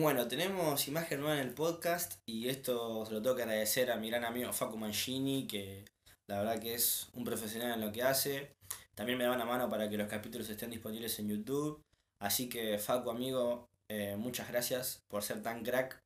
Bueno, 0.00 0.28
tenemos 0.28 0.86
imagen 0.86 1.18
nueva 1.18 1.40
en 1.40 1.48
el 1.48 1.54
podcast 1.54 2.20
y 2.24 2.48
esto 2.48 3.04
se 3.04 3.12
lo 3.12 3.20
tengo 3.20 3.34
que 3.34 3.42
agradecer 3.42 3.90
a 3.90 3.96
mi 3.96 4.08
gran 4.08 4.24
amigo 4.24 4.52
Facu 4.52 4.76
Mangini, 4.76 5.48
que 5.48 5.84
la 6.28 6.38
verdad 6.38 6.60
que 6.60 6.74
es 6.74 7.08
un 7.14 7.24
profesional 7.24 7.72
en 7.72 7.80
lo 7.84 7.90
que 7.90 8.04
hace. 8.04 8.52
También 8.94 9.18
me 9.18 9.24
da 9.24 9.32
una 9.32 9.44
mano 9.44 9.68
para 9.68 9.90
que 9.90 9.96
los 9.96 10.06
capítulos 10.06 10.48
estén 10.48 10.70
disponibles 10.70 11.18
en 11.18 11.30
YouTube. 11.30 11.82
Así 12.20 12.48
que 12.48 12.78
Facu, 12.78 13.10
amigo, 13.10 13.66
eh, 13.90 14.14
muchas 14.16 14.48
gracias 14.48 15.02
por 15.08 15.24
ser 15.24 15.42
tan 15.42 15.64
crack. 15.64 16.00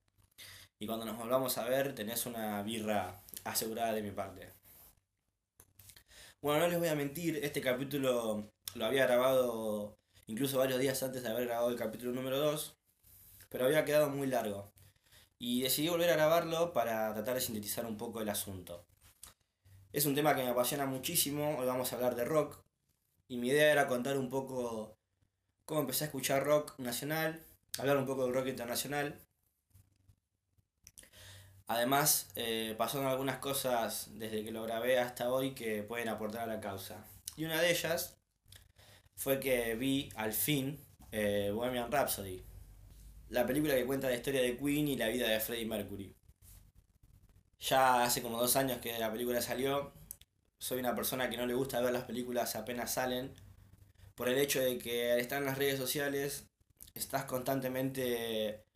Y 0.80 0.86
cuando 0.86 1.04
nos 1.04 1.18
volvamos 1.18 1.58
a 1.58 1.68
ver, 1.68 1.94
tenés 1.94 2.24
una 2.24 2.62
birra 2.62 3.20
asegurada 3.44 3.92
de 3.92 4.00
mi 4.00 4.10
parte. 4.10 4.54
Bueno, 6.40 6.60
no 6.60 6.68
les 6.68 6.78
voy 6.78 6.88
a 6.88 6.94
mentir, 6.94 7.44
este 7.44 7.60
capítulo 7.60 8.48
lo 8.74 8.86
había 8.86 9.04
grabado 9.04 9.98
incluso 10.28 10.56
varios 10.56 10.80
días 10.80 11.02
antes 11.02 11.22
de 11.22 11.28
haber 11.28 11.44
grabado 11.44 11.68
el 11.68 11.76
capítulo 11.76 12.12
número 12.12 12.38
2 12.38 12.74
pero 13.52 13.66
había 13.66 13.84
quedado 13.84 14.08
muy 14.08 14.26
largo. 14.26 14.72
Y 15.38 15.60
decidí 15.60 15.88
volver 15.88 16.10
a 16.10 16.16
grabarlo 16.16 16.72
para 16.72 17.12
tratar 17.12 17.34
de 17.34 17.40
sintetizar 17.42 17.84
un 17.84 17.98
poco 17.98 18.22
el 18.22 18.30
asunto. 18.30 18.86
Es 19.92 20.06
un 20.06 20.14
tema 20.14 20.34
que 20.34 20.42
me 20.42 20.48
apasiona 20.48 20.86
muchísimo, 20.86 21.58
hoy 21.58 21.66
vamos 21.66 21.92
a 21.92 21.96
hablar 21.96 22.16
de 22.16 22.24
rock, 22.24 22.64
y 23.28 23.36
mi 23.36 23.48
idea 23.48 23.70
era 23.70 23.88
contar 23.88 24.16
un 24.16 24.30
poco 24.30 24.96
cómo 25.66 25.80
empecé 25.80 26.04
a 26.04 26.06
escuchar 26.06 26.44
rock 26.44 26.78
nacional, 26.78 27.44
hablar 27.78 27.98
un 27.98 28.06
poco 28.06 28.24
del 28.24 28.34
rock 28.34 28.46
internacional. 28.46 29.20
Además, 31.66 32.30
eh, 32.36 32.74
pasaron 32.78 33.06
algunas 33.06 33.38
cosas 33.38 34.08
desde 34.14 34.44
que 34.44 34.50
lo 34.50 34.62
grabé 34.62 34.98
hasta 34.98 35.32
hoy 35.32 35.54
que 35.54 35.82
pueden 35.82 36.08
aportar 36.08 36.42
a 36.42 36.54
la 36.54 36.60
causa. 36.60 37.04
Y 37.36 37.44
una 37.44 37.60
de 37.60 37.70
ellas 37.70 38.18
fue 39.14 39.40
que 39.40 39.74
vi 39.74 40.10
al 40.16 40.32
fin 40.32 40.84
eh, 41.10 41.50
Bohemian 41.54 41.92
Rhapsody, 41.92 42.44
la 43.32 43.46
película 43.46 43.74
que 43.74 43.86
cuenta 43.86 44.10
la 44.10 44.16
historia 44.16 44.42
de 44.42 44.58
Queen 44.58 44.88
y 44.88 44.96
la 44.96 45.08
vida 45.08 45.26
de 45.26 45.40
Freddie 45.40 45.64
Mercury. 45.64 46.14
Ya 47.60 48.04
hace 48.04 48.20
como 48.20 48.38
dos 48.38 48.56
años 48.56 48.78
que 48.78 48.98
la 48.98 49.10
película 49.10 49.40
salió, 49.40 49.94
soy 50.58 50.80
una 50.80 50.94
persona 50.94 51.30
que 51.30 51.38
no 51.38 51.46
le 51.46 51.54
gusta 51.54 51.80
ver 51.80 51.94
las 51.94 52.04
películas 52.04 52.56
apenas 52.56 52.92
salen, 52.92 53.34
por 54.14 54.28
el 54.28 54.36
hecho 54.38 54.60
de 54.60 54.76
que 54.78 55.12
al 55.12 55.20
estar 55.20 55.38
en 55.38 55.46
las 55.46 55.56
redes 55.56 55.78
sociales 55.78 56.46
estás 56.94 57.24
constantemente 57.24 58.66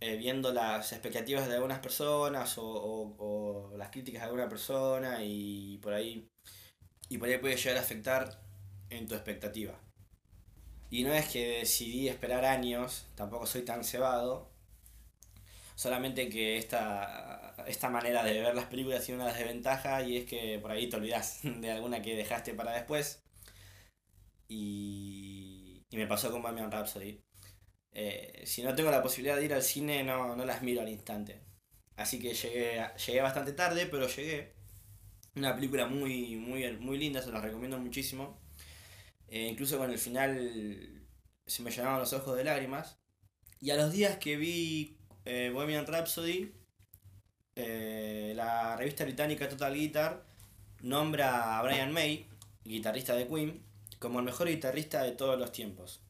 eh, 0.00 0.16
viendo 0.16 0.52
las 0.52 0.92
expectativas 0.92 1.46
de 1.46 1.54
algunas 1.54 1.78
personas 1.78 2.58
o, 2.58 2.64
o, 2.64 3.76
las 3.76 3.90
críticas 3.90 4.22
de 4.22 4.26
alguna 4.26 4.48
persona 4.48 5.22
y 5.22 5.78
por 5.78 5.92
ahí 5.92 6.28
y 7.08 7.18
por 7.18 7.28
ahí 7.28 7.38
puede 7.38 7.56
llegar 7.56 7.76
a 7.76 7.80
afectar 7.82 8.42
en 8.88 9.06
tu 9.06 9.14
expectativa. 9.14 9.78
Y 10.90 11.04
no 11.04 11.12
es 11.14 11.28
que 11.30 11.60
decidí 11.60 12.08
esperar 12.08 12.44
años, 12.44 13.06
tampoco 13.14 13.46
soy 13.46 13.62
tan 13.62 13.82
cebado. 13.84 14.50
Solamente 15.74 16.28
que 16.28 16.58
esta, 16.58 17.54
esta 17.66 17.88
manera 17.88 18.22
de 18.22 18.40
ver 18.40 18.54
las 18.54 18.66
películas 18.66 19.04
tiene 19.04 19.22
una 19.22 19.32
desventaja 19.32 20.02
y 20.02 20.18
es 20.18 20.24
que 20.26 20.58
por 20.60 20.70
ahí 20.70 20.88
te 20.88 20.96
olvidas 20.96 21.40
de 21.42 21.70
alguna 21.70 22.02
que 22.02 22.14
dejaste 22.16 22.54
para 22.54 22.72
después. 22.72 23.22
Y, 24.48 25.84
y 25.90 25.96
me 25.96 26.06
pasó 26.06 26.30
con 26.30 26.42
Bohemian 26.42 26.70
Rhapsody. 26.70 27.20
Eh, 27.92 28.42
si 28.46 28.62
no 28.62 28.74
tengo 28.74 28.90
la 28.90 29.02
posibilidad 29.02 29.36
de 29.36 29.46
ir 29.46 29.54
al 29.54 29.62
cine, 29.62 30.04
no, 30.04 30.36
no 30.36 30.44
las 30.44 30.62
miro 30.62 30.82
al 30.82 30.88
instante. 30.88 31.42
Así 31.96 32.20
que 32.20 32.34
llegué, 32.34 32.82
llegué 33.06 33.22
bastante 33.22 33.52
tarde, 33.52 33.86
pero 33.86 34.08
llegué. 34.08 34.54
Una 35.36 35.54
película 35.54 35.86
muy, 35.86 36.36
muy, 36.36 36.70
muy 36.78 36.98
linda, 36.98 37.22
se 37.22 37.32
la 37.32 37.40
recomiendo 37.40 37.78
muchísimo. 37.78 38.40
Eh, 39.30 39.46
incluso 39.46 39.78
con 39.78 39.90
el 39.90 39.98
final 39.98 41.06
se 41.46 41.62
me 41.62 41.70
llenaban 41.70 42.00
los 42.00 42.12
ojos 42.12 42.36
de 42.36 42.44
lágrimas. 42.44 42.98
Y 43.60 43.70
a 43.70 43.76
los 43.76 43.92
días 43.92 44.18
que 44.18 44.36
vi 44.36 44.98
eh, 45.24 45.50
Bohemian 45.54 45.86
Rhapsody, 45.86 46.52
eh, 47.54 48.32
la 48.34 48.76
revista 48.76 49.04
británica 49.04 49.48
Total 49.48 49.72
Guitar 49.72 50.26
nombra 50.80 51.58
a 51.58 51.62
Brian 51.62 51.92
May, 51.92 52.26
guitarrista 52.64 53.14
de 53.14 53.28
Queen, 53.28 53.62
como 54.00 54.18
el 54.18 54.24
mejor 54.24 54.48
guitarrista 54.48 55.02
de 55.04 55.12
todos 55.12 55.38
los 55.38 55.52
tiempos. 55.52 56.00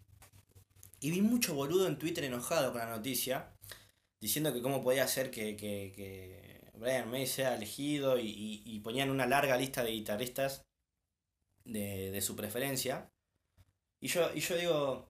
Y 1.01 1.11
vi 1.11 1.21
mucho 1.21 1.55
boludo 1.55 1.87
en 1.89 1.99
Twitter 1.99 2.25
enojado 2.25 2.73
con 2.73 2.81
la 2.81 2.91
noticia, 2.91 3.53
diciendo 4.21 4.53
que 4.53 4.63
cómo 4.63 4.83
podía 4.83 5.07
ser 5.09 5.31
que, 5.31 5.57
que, 5.57 6.61
Brian 6.75 7.11
May 7.11 7.27
sea 7.27 7.57
elegido 7.57 8.19
y, 8.19 8.63
y 8.65 8.81
ponían 8.81 9.11
una 9.11 9.27
larga 9.27 9.57
lista 9.57 9.85
de 9.85 9.91
guitarristas 9.91 10.65
de, 11.65 12.21
su 12.21 12.37
preferencia. 12.37 13.11
Y 14.01 14.09
yo, 14.09 14.31
y 14.35 14.41
yo 14.41 14.57
digo, 14.57 15.09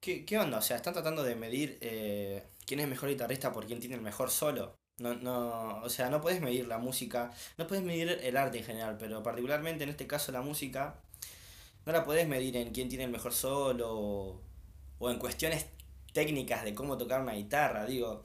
¿qué, 0.00 0.38
onda? 0.38 0.58
O 0.58 0.62
sea, 0.62 0.76
están 0.76 0.92
tratando 0.94 1.22
de 1.22 1.34
medir 1.34 1.78
eh, 1.80 2.44
quién 2.66 2.80
es 2.80 2.88
mejor 2.88 3.08
guitarrista 3.08 3.52
por 3.52 3.66
quién 3.66 3.80
tiene 3.80 3.96
el 3.96 4.02
mejor 4.02 4.30
solo. 4.30 4.74
No, 4.98 5.14
no, 5.14 5.80
o 5.82 5.88
sea, 5.88 6.10
no 6.10 6.20
puedes 6.20 6.42
medir 6.42 6.66
la 6.68 6.76
música, 6.78 7.32
no 7.56 7.66
puedes 7.66 7.82
medir 7.82 8.20
el 8.22 8.36
arte 8.36 8.58
en 8.58 8.64
general, 8.64 8.96
pero 8.98 9.22
particularmente 9.22 9.84
en 9.84 9.90
este 9.90 10.06
caso 10.06 10.30
la 10.30 10.42
música, 10.42 11.00
no 11.86 11.92
la 11.92 12.04
puedes 12.04 12.28
medir 12.28 12.56
en 12.56 12.70
quién 12.72 12.88
tiene 12.90 13.04
el 13.04 13.10
mejor 13.10 13.32
solo 13.32 13.88
o, 14.98 15.10
en 15.10 15.18
cuestiones 15.18 15.66
técnicas 16.12 16.64
de 16.64 16.74
cómo 16.74 16.98
tocar 16.98 17.22
una 17.22 17.32
guitarra. 17.32 17.86
Digo, 17.86 18.24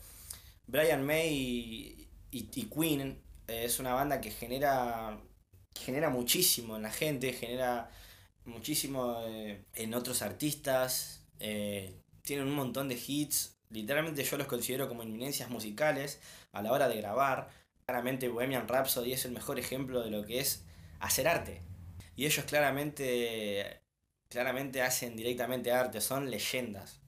Brian 0.67 1.05
May 1.05 2.09
y, 2.31 2.49
y 2.53 2.65
Queen 2.65 3.21
eh, 3.47 3.65
es 3.65 3.79
una 3.79 3.93
banda 3.93 4.19
que 4.21 4.31
genera 4.31 5.17
genera 5.75 6.09
muchísimo 6.09 6.75
en 6.75 6.83
la 6.83 6.91
gente, 6.91 7.33
genera 7.33 7.89
muchísimo 8.45 9.21
eh, 9.25 9.65
en 9.73 9.93
otros 9.93 10.21
artistas, 10.21 11.25
eh, 11.39 12.01
tienen 12.21 12.47
un 12.47 12.55
montón 12.55 12.87
de 12.89 12.95
hits, 12.95 13.57
literalmente 13.69 14.23
yo 14.23 14.37
los 14.37 14.47
considero 14.47 14.87
como 14.87 15.03
eminencias 15.03 15.49
musicales 15.49 16.19
a 16.51 16.61
la 16.61 16.71
hora 16.71 16.87
de 16.87 16.97
grabar. 16.97 17.49
Claramente 17.85 18.29
Bohemian 18.29 18.67
Rhapsody 18.67 19.13
es 19.13 19.25
el 19.25 19.31
mejor 19.31 19.59
ejemplo 19.59 20.01
de 20.03 20.09
lo 20.09 20.25
que 20.25 20.39
es 20.39 20.63
hacer 20.99 21.27
arte. 21.27 21.61
Y 22.15 22.25
ellos 22.25 22.45
claramente, 22.45 23.81
claramente 24.29 24.81
hacen 24.81 25.15
directamente 25.15 25.71
arte, 25.71 26.01
son 26.01 26.31
leyendas. 26.31 27.01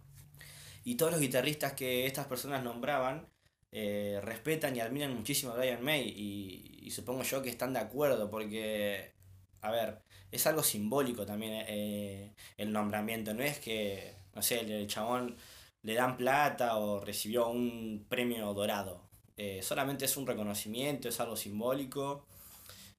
Y 0.83 0.95
todos 0.95 1.13
los 1.13 1.21
guitarristas 1.21 1.73
que 1.73 2.05
estas 2.05 2.27
personas 2.27 2.63
nombraban 2.63 3.27
eh, 3.71 4.19
respetan 4.23 4.75
y 4.75 4.79
admiran 4.79 5.13
muchísimo 5.13 5.51
a 5.51 5.57
Brian 5.57 5.83
May 5.83 6.07
y, 6.07 6.89
supongo 6.91 7.23
yo 7.23 7.41
que 7.41 7.49
están 7.49 7.73
de 7.73 7.79
acuerdo 7.79 8.29
porque, 8.31 9.13
a 9.61 9.71
ver, 9.71 10.01
es 10.31 10.47
algo 10.47 10.63
simbólico 10.63 11.25
también 11.25 11.65
eh, 11.67 12.33
el 12.57 12.71
nombramiento, 12.71 13.33
no 13.33 13.43
es 13.43 13.59
que, 13.59 14.15
no 14.35 14.41
sé, 14.41 14.59
el, 14.61 14.87
chabón 14.87 15.35
le 15.83 15.93
dan 15.93 16.17
plata 16.17 16.77
o 16.77 16.99
recibió 17.03 17.49
un 17.49 18.05
premio 18.09 18.53
dorado, 18.53 19.09
eh, 19.37 19.61
solamente 19.63 20.05
es 20.05 20.17
un 20.17 20.27
reconocimiento, 20.27 21.09
es 21.09 21.19
algo 21.19 21.35
simbólico 21.35 22.25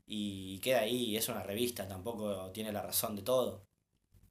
y 0.07 0.59
queda 0.61 0.81
ahí, 0.81 1.17
es 1.17 1.29
una 1.29 1.43
revista, 1.43 1.87
tampoco 1.89 2.51
tiene 2.53 2.73
la 2.73 2.83
razón 2.83 3.17
de 3.17 3.23
todo. 3.23 3.67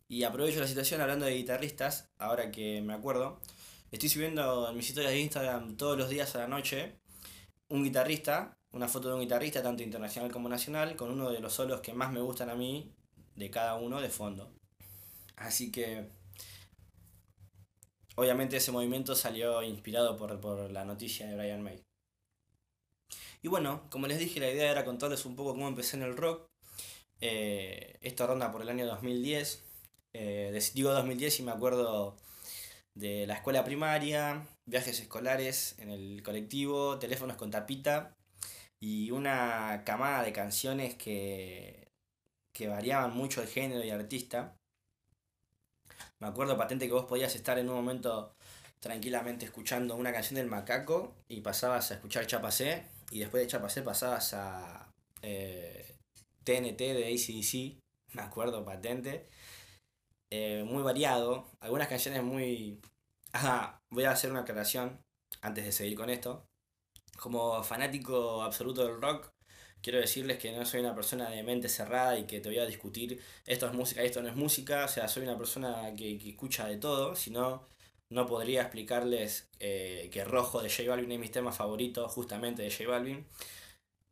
Y 0.10 0.24
aprovecho 0.24 0.60
la 0.62 0.68
situación 0.68 1.02
hablando 1.02 1.26
de 1.26 1.36
guitarristas, 1.36 2.10
ahora 2.18 2.50
que 2.50 2.82
me 2.82 2.94
acuerdo. 2.94 3.42
Estoy 3.92 4.10
subiendo 4.10 4.70
en 4.70 4.78
mis 4.78 4.88
historias 4.90 5.12
de 5.14 5.20
Instagram 5.20 5.76
todos 5.78 5.98
los 5.98 6.10
días 6.10 6.34
a 6.36 6.40
la 6.40 6.48
noche 6.48 6.96
un 7.70 7.84
guitarrista, 7.84 8.58
una 8.78 8.88
foto 8.88 9.10
de 9.10 9.16
un 9.16 9.22
guitarrista, 9.22 9.64
tanto 9.64 9.84
internacional 9.84 10.32
como 10.32 10.48
nacional, 10.48 10.96
con 10.96 11.10
uno 11.10 11.32
de 11.32 11.40
los 11.40 11.54
solos 11.54 11.82
que 11.82 11.94
más 11.94 12.12
me 12.12 12.22
gustan 12.22 12.50
a 12.52 12.56
mí, 12.56 12.94
de 13.36 13.50
cada 13.50 13.76
uno 13.76 14.00
de 14.00 14.10
fondo. 14.10 14.54
Así 15.36 15.72
que, 15.72 16.08
obviamente 18.16 18.58
ese 18.58 18.72
movimiento 18.72 19.16
salió 19.16 19.64
inspirado 19.64 20.16
por, 20.16 20.72
la 20.72 20.86
noticia 20.86 21.28
de 21.28 21.36
Brian 21.36 21.64
May. 21.64 21.84
Y 23.42 23.48
bueno, 23.48 23.88
como 23.90 24.08
les 24.08 24.20
dije, 24.20 24.40
la 24.40 24.52
idea 24.52 24.72
era 24.72 24.86
contarles 24.86 25.26
un 25.26 25.36
poco 25.36 25.52
cómo 25.52 25.68
empecé 25.68 25.98
en 25.98 26.04
el 26.04 26.16
rock. 26.16 26.48
Eh, 27.20 27.98
esto 28.02 28.28
ronda 28.28 28.52
por 28.52 28.62
el 28.62 28.70
año 28.70 28.86
2010. 28.86 29.64
Eh, 30.14 30.60
digo 30.74 30.92
2010 30.92 31.40
y 31.40 31.44
me 31.44 31.52
acuerdo 31.52 32.16
de 32.96 33.28
la 33.28 33.36
escuela 33.36 33.64
primaria, 33.64 34.48
viajes 34.66 35.00
escolares 35.00 35.78
en 35.80 35.92
el 35.92 36.24
colectivo, 36.24 36.98
teléfonos 36.98 37.38
con 37.38 37.52
tapita 37.52 38.17
y 38.80 39.12
una 39.12 39.84
camada 39.86 40.24
de 40.24 40.34
canciones 40.34 40.96
que, 40.96 41.88
que 42.54 42.68
variaban 42.68 43.14
mucho 43.16 43.42
de 43.42 43.48
género 43.48 43.84
y 43.84 43.90
artista. 43.90 44.56
Me 46.20 46.28
acuerdo 46.28 46.58
patente 46.58 46.88
que 46.88 46.94
vos 46.94 47.06
podías 47.06 47.36
estar 47.36 47.58
en 47.60 47.70
un 47.70 47.76
momento 47.76 48.36
tranquilamente 48.80 49.46
escuchando 49.46 49.96
una 49.96 50.12
canción 50.12 50.36
del 50.36 50.48
macaco 50.48 51.16
y 51.28 51.42
pasabas 51.42 51.92
a 51.92 51.96
escuchar 51.96 52.28
Chapacé 52.28 52.86
y 53.12 53.20
después 53.20 53.44
de 53.44 53.48
Chapacé 53.48 53.82
pasabas 53.82 54.34
a 54.34 54.92
TNT 55.22 56.82
eh, 56.82 56.94
de 56.94 57.08
ACDC, 57.08 57.80
me 58.16 58.22
acuerdo 58.22 58.66
patente. 58.66 59.28
Eh, 60.30 60.64
muy 60.66 60.84
variado, 60.84 61.50
algunas 61.60 61.88
canciones 61.88 62.24
muy... 62.24 62.80
Ajá, 63.32 63.82
voy 63.90 64.06
a 64.06 64.12
hacer 64.12 64.32
una 64.32 64.42
aclaración 64.42 65.00
antes 65.42 65.66
de 65.66 65.72
seguir 65.72 65.96
con 65.96 66.10
esto. 66.10 66.47
Como 67.18 67.64
fanático 67.64 68.42
absoluto 68.44 68.86
del 68.86 69.02
rock, 69.02 69.32
quiero 69.82 70.00
decirles 70.00 70.38
que 70.40 70.52
no 70.52 70.66
soy 70.66 70.82
una 70.82 70.96
persona 70.96 71.30
de 71.30 71.44
mente 71.44 71.70
cerrada 71.70 72.18
y 72.18 72.26
que 72.26 72.40
te 72.40 72.50
voy 72.50 72.60
a 72.60 72.66
discutir 72.66 73.22
esto 73.46 73.68
es 73.68 73.74
música 73.74 74.04
y 74.04 74.08
esto 74.08 74.22
no 74.22 74.30
es 74.30 74.36
música, 74.36 74.86
o 74.86 74.88
sea, 74.88 75.08
soy 75.08 75.24
una 75.24 75.38
persona 75.38 75.94
que, 75.96 76.18
que 76.18 76.30
escucha 76.30 76.68
de 76.68 76.78
todo, 76.78 77.16
sino 77.16 77.68
no 78.10 78.26
podría 78.26 78.62
explicarles 78.62 79.50
eh, 79.60 80.10
que 80.12 80.24
Rojo 80.24 80.62
de 80.62 80.70
J 80.70 80.90
Balvin 80.90 81.12
es 81.12 81.20
mi 81.20 81.30
tema 81.30 81.52
favorito, 81.52 82.08
justamente 82.08 82.62
de 82.64 82.72
J 82.72 82.90
Balvin, 82.90 83.26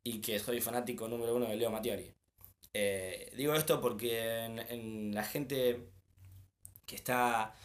y 0.03 0.21
que 0.21 0.39
soy 0.39 0.61
fanático 0.61 1.07
número 1.07 1.35
uno 1.35 1.47
de 1.47 1.55
Leo 1.55 1.71
Mattioli. 1.71 2.13
Eh, 2.73 3.31
digo 3.37 3.55
esto 3.55 3.79
porque 3.79 4.43
en, 4.43 5.15
la 5.15 5.23
gente 5.23 5.87
que 6.85 6.95
está 6.95 7.55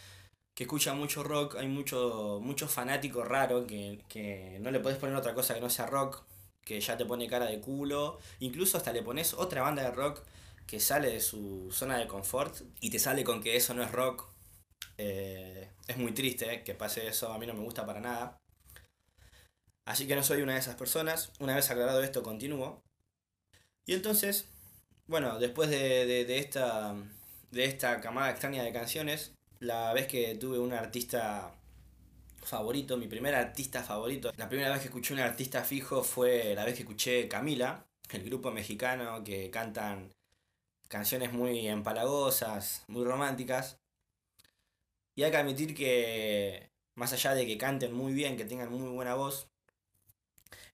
que 0.60 0.64
escucha 0.64 0.92
mucho 0.92 1.22
rock, 1.22 1.56
hay 1.56 1.68
mucho, 1.68 2.38
mucho 2.42 2.68
fanático 2.68 3.24
raro 3.24 3.66
que, 3.66 4.04
que 4.10 4.58
no 4.60 4.70
le 4.70 4.80
podés 4.80 4.98
poner 4.98 5.16
otra 5.16 5.32
cosa 5.32 5.54
que 5.54 5.60
no 5.62 5.70
sea 5.70 5.86
rock, 5.86 6.22
que 6.62 6.78
ya 6.78 6.98
te 6.98 7.06
pone 7.06 7.26
cara 7.26 7.46
de 7.46 7.62
culo, 7.62 8.18
incluso 8.40 8.76
hasta 8.76 8.92
le 8.92 9.02
pones 9.02 9.32
otra 9.32 9.62
banda 9.62 9.82
de 9.82 9.90
rock 9.90 10.20
que 10.66 10.78
sale 10.78 11.12
de 11.12 11.20
su 11.22 11.70
zona 11.72 11.96
de 11.96 12.06
confort 12.06 12.60
y 12.82 12.90
te 12.90 12.98
sale 12.98 13.24
con 13.24 13.42
que 13.42 13.56
eso 13.56 13.72
no 13.72 13.82
es 13.82 13.90
rock. 13.90 14.28
Eh, 14.98 15.70
es 15.88 15.96
muy 15.96 16.12
triste 16.12 16.62
que 16.62 16.74
pase 16.74 17.06
eso, 17.06 17.32
a 17.32 17.38
mí 17.38 17.46
no 17.46 17.54
me 17.54 17.62
gusta 17.62 17.86
para 17.86 18.00
nada. 18.00 18.36
Así 19.86 20.06
que 20.06 20.14
no 20.14 20.22
soy 20.22 20.42
una 20.42 20.52
de 20.52 20.60
esas 20.60 20.76
personas. 20.76 21.32
Una 21.38 21.54
vez 21.56 21.70
aclarado 21.70 22.02
esto, 22.02 22.22
continúo. 22.22 22.82
Y 23.86 23.94
entonces, 23.94 24.46
bueno, 25.06 25.38
después 25.38 25.70
de, 25.70 26.04
de, 26.04 26.38
esta, 26.38 26.94
de 27.50 27.64
esta 27.64 28.02
camada 28.02 28.30
extraña 28.30 28.62
de 28.62 28.74
canciones, 28.74 29.32
la 29.60 29.92
vez 29.92 30.06
que 30.06 30.34
tuve 30.36 30.58
un 30.58 30.72
artista 30.72 31.54
favorito, 32.42 32.96
mi 32.96 33.08
primer 33.08 33.34
artista 33.34 33.82
favorito, 33.82 34.32
la 34.36 34.48
primera 34.48 34.70
vez 34.70 34.80
que 34.80 34.88
escuché 34.88 35.14
un 35.14 35.20
artista 35.20 35.62
fijo 35.64 36.02
fue 36.02 36.54
la 36.54 36.64
vez 36.64 36.74
que 36.74 36.82
escuché 36.82 37.28
Camila, 37.28 37.86
el 38.10 38.24
grupo 38.24 38.50
mexicano 38.50 39.22
que 39.22 39.50
cantan 39.50 40.12
canciones 40.88 41.32
muy 41.32 41.68
empalagosas, 41.68 42.84
muy 42.88 43.04
románticas. 43.04 43.78
Y 45.14 45.22
hay 45.22 45.30
que 45.30 45.36
admitir 45.36 45.74
que, 45.74 46.70
más 46.94 47.12
allá 47.12 47.34
de 47.34 47.46
que 47.46 47.58
canten 47.58 47.92
muy 47.92 48.12
bien, 48.14 48.36
que 48.36 48.44
tengan 48.46 48.70
muy 48.72 48.88
buena 48.90 49.14
voz, 49.14 49.48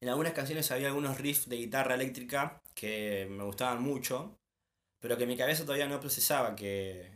en 0.00 0.08
algunas 0.08 0.32
canciones 0.34 0.70
había 0.70 0.88
algunos 0.88 1.18
riffs 1.18 1.48
de 1.48 1.56
guitarra 1.56 1.94
eléctrica 1.94 2.62
que 2.74 3.26
me 3.30 3.44
gustaban 3.44 3.82
mucho, 3.82 4.38
pero 5.00 5.16
que 5.16 5.26
mi 5.26 5.36
cabeza 5.36 5.64
todavía 5.64 5.88
no 5.88 6.00
procesaba 6.00 6.54
que, 6.54 7.15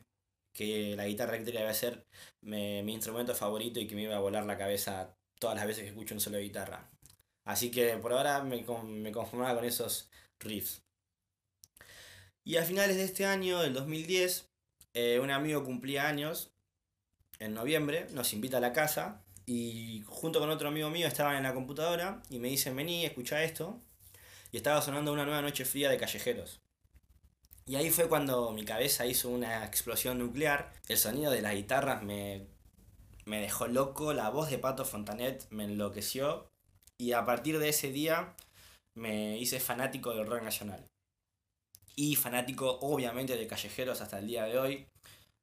que 0.52 0.94
la 0.96 1.06
guitarra 1.06 1.34
eléctrica 1.34 1.60
iba 1.60 1.70
a 1.70 1.74
ser 1.74 2.06
mi, 2.42 2.78
instrumento 2.92 3.34
favorito 3.34 3.80
y 3.80 3.86
que 3.86 3.94
me 3.94 4.02
iba 4.02 4.16
a 4.16 4.20
volar 4.20 4.44
la 4.46 4.58
cabeza 4.58 5.16
todas 5.38 5.56
las 5.56 5.66
veces 5.66 5.84
que 5.84 5.90
escucho 5.90 6.14
un 6.14 6.20
solo 6.20 6.36
de 6.36 6.44
guitarra. 6.44 6.90
Así 7.44 7.70
que 7.70 7.96
por 7.96 8.12
ahora 8.12 8.42
me, 8.42 8.64
me 8.84 9.12
conformaba 9.12 9.54
con 9.54 9.64
esos 9.64 10.10
riffs. 10.38 10.82
Y 12.44 12.56
a 12.56 12.64
finales 12.64 12.96
de 12.96 13.04
este 13.04 13.26
año, 13.26 13.60
del 13.60 13.74
2010, 13.74 14.50
eh, 14.94 15.20
un 15.22 15.30
amigo 15.30 15.64
cumplía 15.64 16.08
años 16.08 16.52
en 17.38 17.54
noviembre, 17.54 18.06
nos 18.12 18.32
invita 18.32 18.58
a 18.58 18.60
la 18.60 18.72
casa 18.72 19.24
y 19.46 20.02
junto 20.06 20.40
con 20.40 20.50
otro 20.50 20.68
amigo 20.68 20.90
mío 20.90 21.06
estaban 21.06 21.36
en 21.36 21.42
la 21.42 21.54
computadora 21.54 22.22
y 22.28 22.38
me 22.38 22.48
dicen, 22.48 22.76
vení, 22.76 23.04
escucha 23.04 23.42
esto. 23.42 23.80
Y 24.52 24.56
estaba 24.56 24.82
sonando 24.82 25.12
una 25.12 25.24
nueva 25.24 25.42
noche 25.42 25.64
fría 25.64 25.90
de 25.90 25.96
callejeros. 25.96 26.60
Y 27.70 27.76
ahí 27.76 27.88
fue 27.90 28.08
cuando 28.08 28.50
mi 28.50 28.64
cabeza 28.64 29.06
hizo 29.06 29.28
una 29.28 29.64
explosión 29.64 30.18
nuclear. 30.18 30.72
El 30.88 30.98
sonido 30.98 31.30
de 31.30 31.40
las 31.40 31.54
guitarras 31.54 32.02
me, 32.02 32.48
me 33.26 33.40
dejó 33.40 33.68
loco, 33.68 34.12
la 34.12 34.28
voz 34.28 34.50
de 34.50 34.58
Pato 34.58 34.84
Fontanet 34.84 35.46
me 35.50 35.62
enloqueció. 35.62 36.50
Y 36.98 37.12
a 37.12 37.24
partir 37.24 37.60
de 37.60 37.68
ese 37.68 37.92
día 37.92 38.34
me 38.96 39.38
hice 39.38 39.60
fanático 39.60 40.12
del 40.12 40.26
rock 40.26 40.42
nacional. 40.42 40.84
Y 41.94 42.16
fanático 42.16 42.80
obviamente 42.80 43.36
de 43.36 43.46
callejeros 43.46 44.00
hasta 44.00 44.18
el 44.18 44.26
día 44.26 44.46
de 44.46 44.58
hoy. 44.58 44.88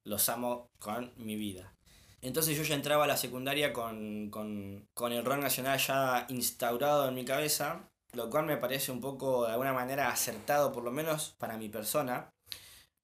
Los 0.04 0.28
amo 0.28 0.68
con 0.80 1.14
mi 1.16 1.38
vida. 1.38 1.78
Entonces 2.20 2.58
yo 2.58 2.64
ya 2.64 2.76
entraba 2.76 3.06
a 3.06 3.08
la 3.08 3.16
secundaria 3.16 3.72
con, 3.72 4.30
con, 4.32 4.86
con 4.94 5.14
el 5.14 5.24
rock 5.24 5.40
nacional 5.40 5.80
ya 5.80 6.26
instaurado 6.28 7.08
en 7.08 7.16
mi 7.16 7.24
cabeza 7.24 7.90
lo 8.18 8.30
cual 8.32 8.46
me 8.48 8.58
parece 8.58 8.92
un 8.92 9.00
poco 9.00 9.46
de 9.46 9.52
alguna 9.52 9.74
manera 9.74 10.10
acertado, 10.10 10.74
por 10.74 10.84
lo 10.84 10.92
menos 10.92 11.36
para 11.38 11.56
mi 11.58 11.70
persona, 11.70 12.34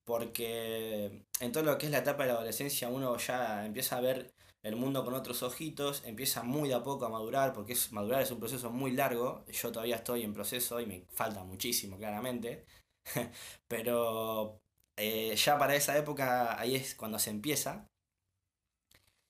porque 0.05 1.23
en 1.39 1.51
todo 1.51 1.63
lo 1.63 1.77
que 1.77 1.85
es 1.85 1.91
la 1.91 1.99
etapa 1.99 2.23
de 2.23 2.29
la 2.29 2.35
adolescencia 2.35 2.89
uno 2.89 3.15
ya 3.17 3.65
empieza 3.65 3.97
a 3.97 4.01
ver 4.01 4.33
el 4.63 4.75
mundo 4.75 5.05
con 5.05 5.13
otros 5.13 5.43
ojitos, 5.43 6.03
empieza 6.05 6.41
muy 6.43 6.71
a 6.71 6.83
poco 6.83 7.05
a 7.05 7.09
madurar, 7.09 7.53
porque 7.53 7.73
es, 7.73 7.91
madurar 7.91 8.21
es 8.23 8.31
un 8.31 8.39
proceso 8.39 8.71
muy 8.71 8.91
largo, 8.91 9.45
yo 9.51 9.71
todavía 9.71 9.97
estoy 9.97 10.23
en 10.23 10.33
proceso 10.33 10.79
y 10.79 10.85
me 10.87 11.05
falta 11.11 11.43
muchísimo, 11.43 11.97
claramente, 11.97 12.65
pero 13.67 14.59
eh, 14.97 15.35
ya 15.35 15.57
para 15.59 15.75
esa 15.75 15.97
época 15.97 16.59
ahí 16.59 16.75
es 16.75 16.95
cuando 16.95 17.19
se 17.19 17.29
empieza. 17.29 17.87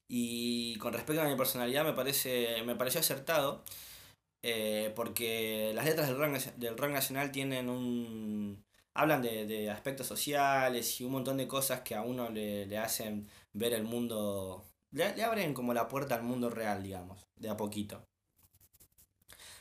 Y 0.08 0.78
con 0.78 0.94
respecto 0.94 1.22
a 1.22 1.26
mi 1.26 1.36
personalidad 1.36 1.84
me 1.84 1.94
parece 1.94 2.62
me 2.64 2.76
pareció 2.76 3.00
acertado 3.00 3.64
eh, 4.44 4.92
porque 4.96 5.72
las 5.74 5.86
letras 5.86 6.08
del 6.10 6.18
rock, 6.18 6.36
del 6.58 6.78
rock 6.78 6.92
nacional 6.92 7.32
tienen 7.32 7.70
un... 7.70 8.64
hablan 8.94 9.22
de, 9.22 9.72
aspectos 9.72 10.06
sociales 10.08 11.00
y 11.00 11.06
un 11.06 11.14
montón 11.14 11.38
de 11.38 11.48
cosas 11.48 11.82
que 11.82 11.96
a 11.96 12.02
uno 12.02 12.30
le, 12.30 12.78
hacen 12.78 13.30
ver 13.54 13.74
el 13.74 13.84
mundo, 13.84 14.66
le, 14.92 15.24
abren 15.24 15.54
como 15.54 15.74
la 15.74 15.88
puerta 15.88 16.16
al 16.16 16.24
mundo 16.24 16.50
real, 16.50 16.84
digamos, 16.84 17.26
de 17.38 17.50
a 17.50 17.58
poquito. 17.58 18.06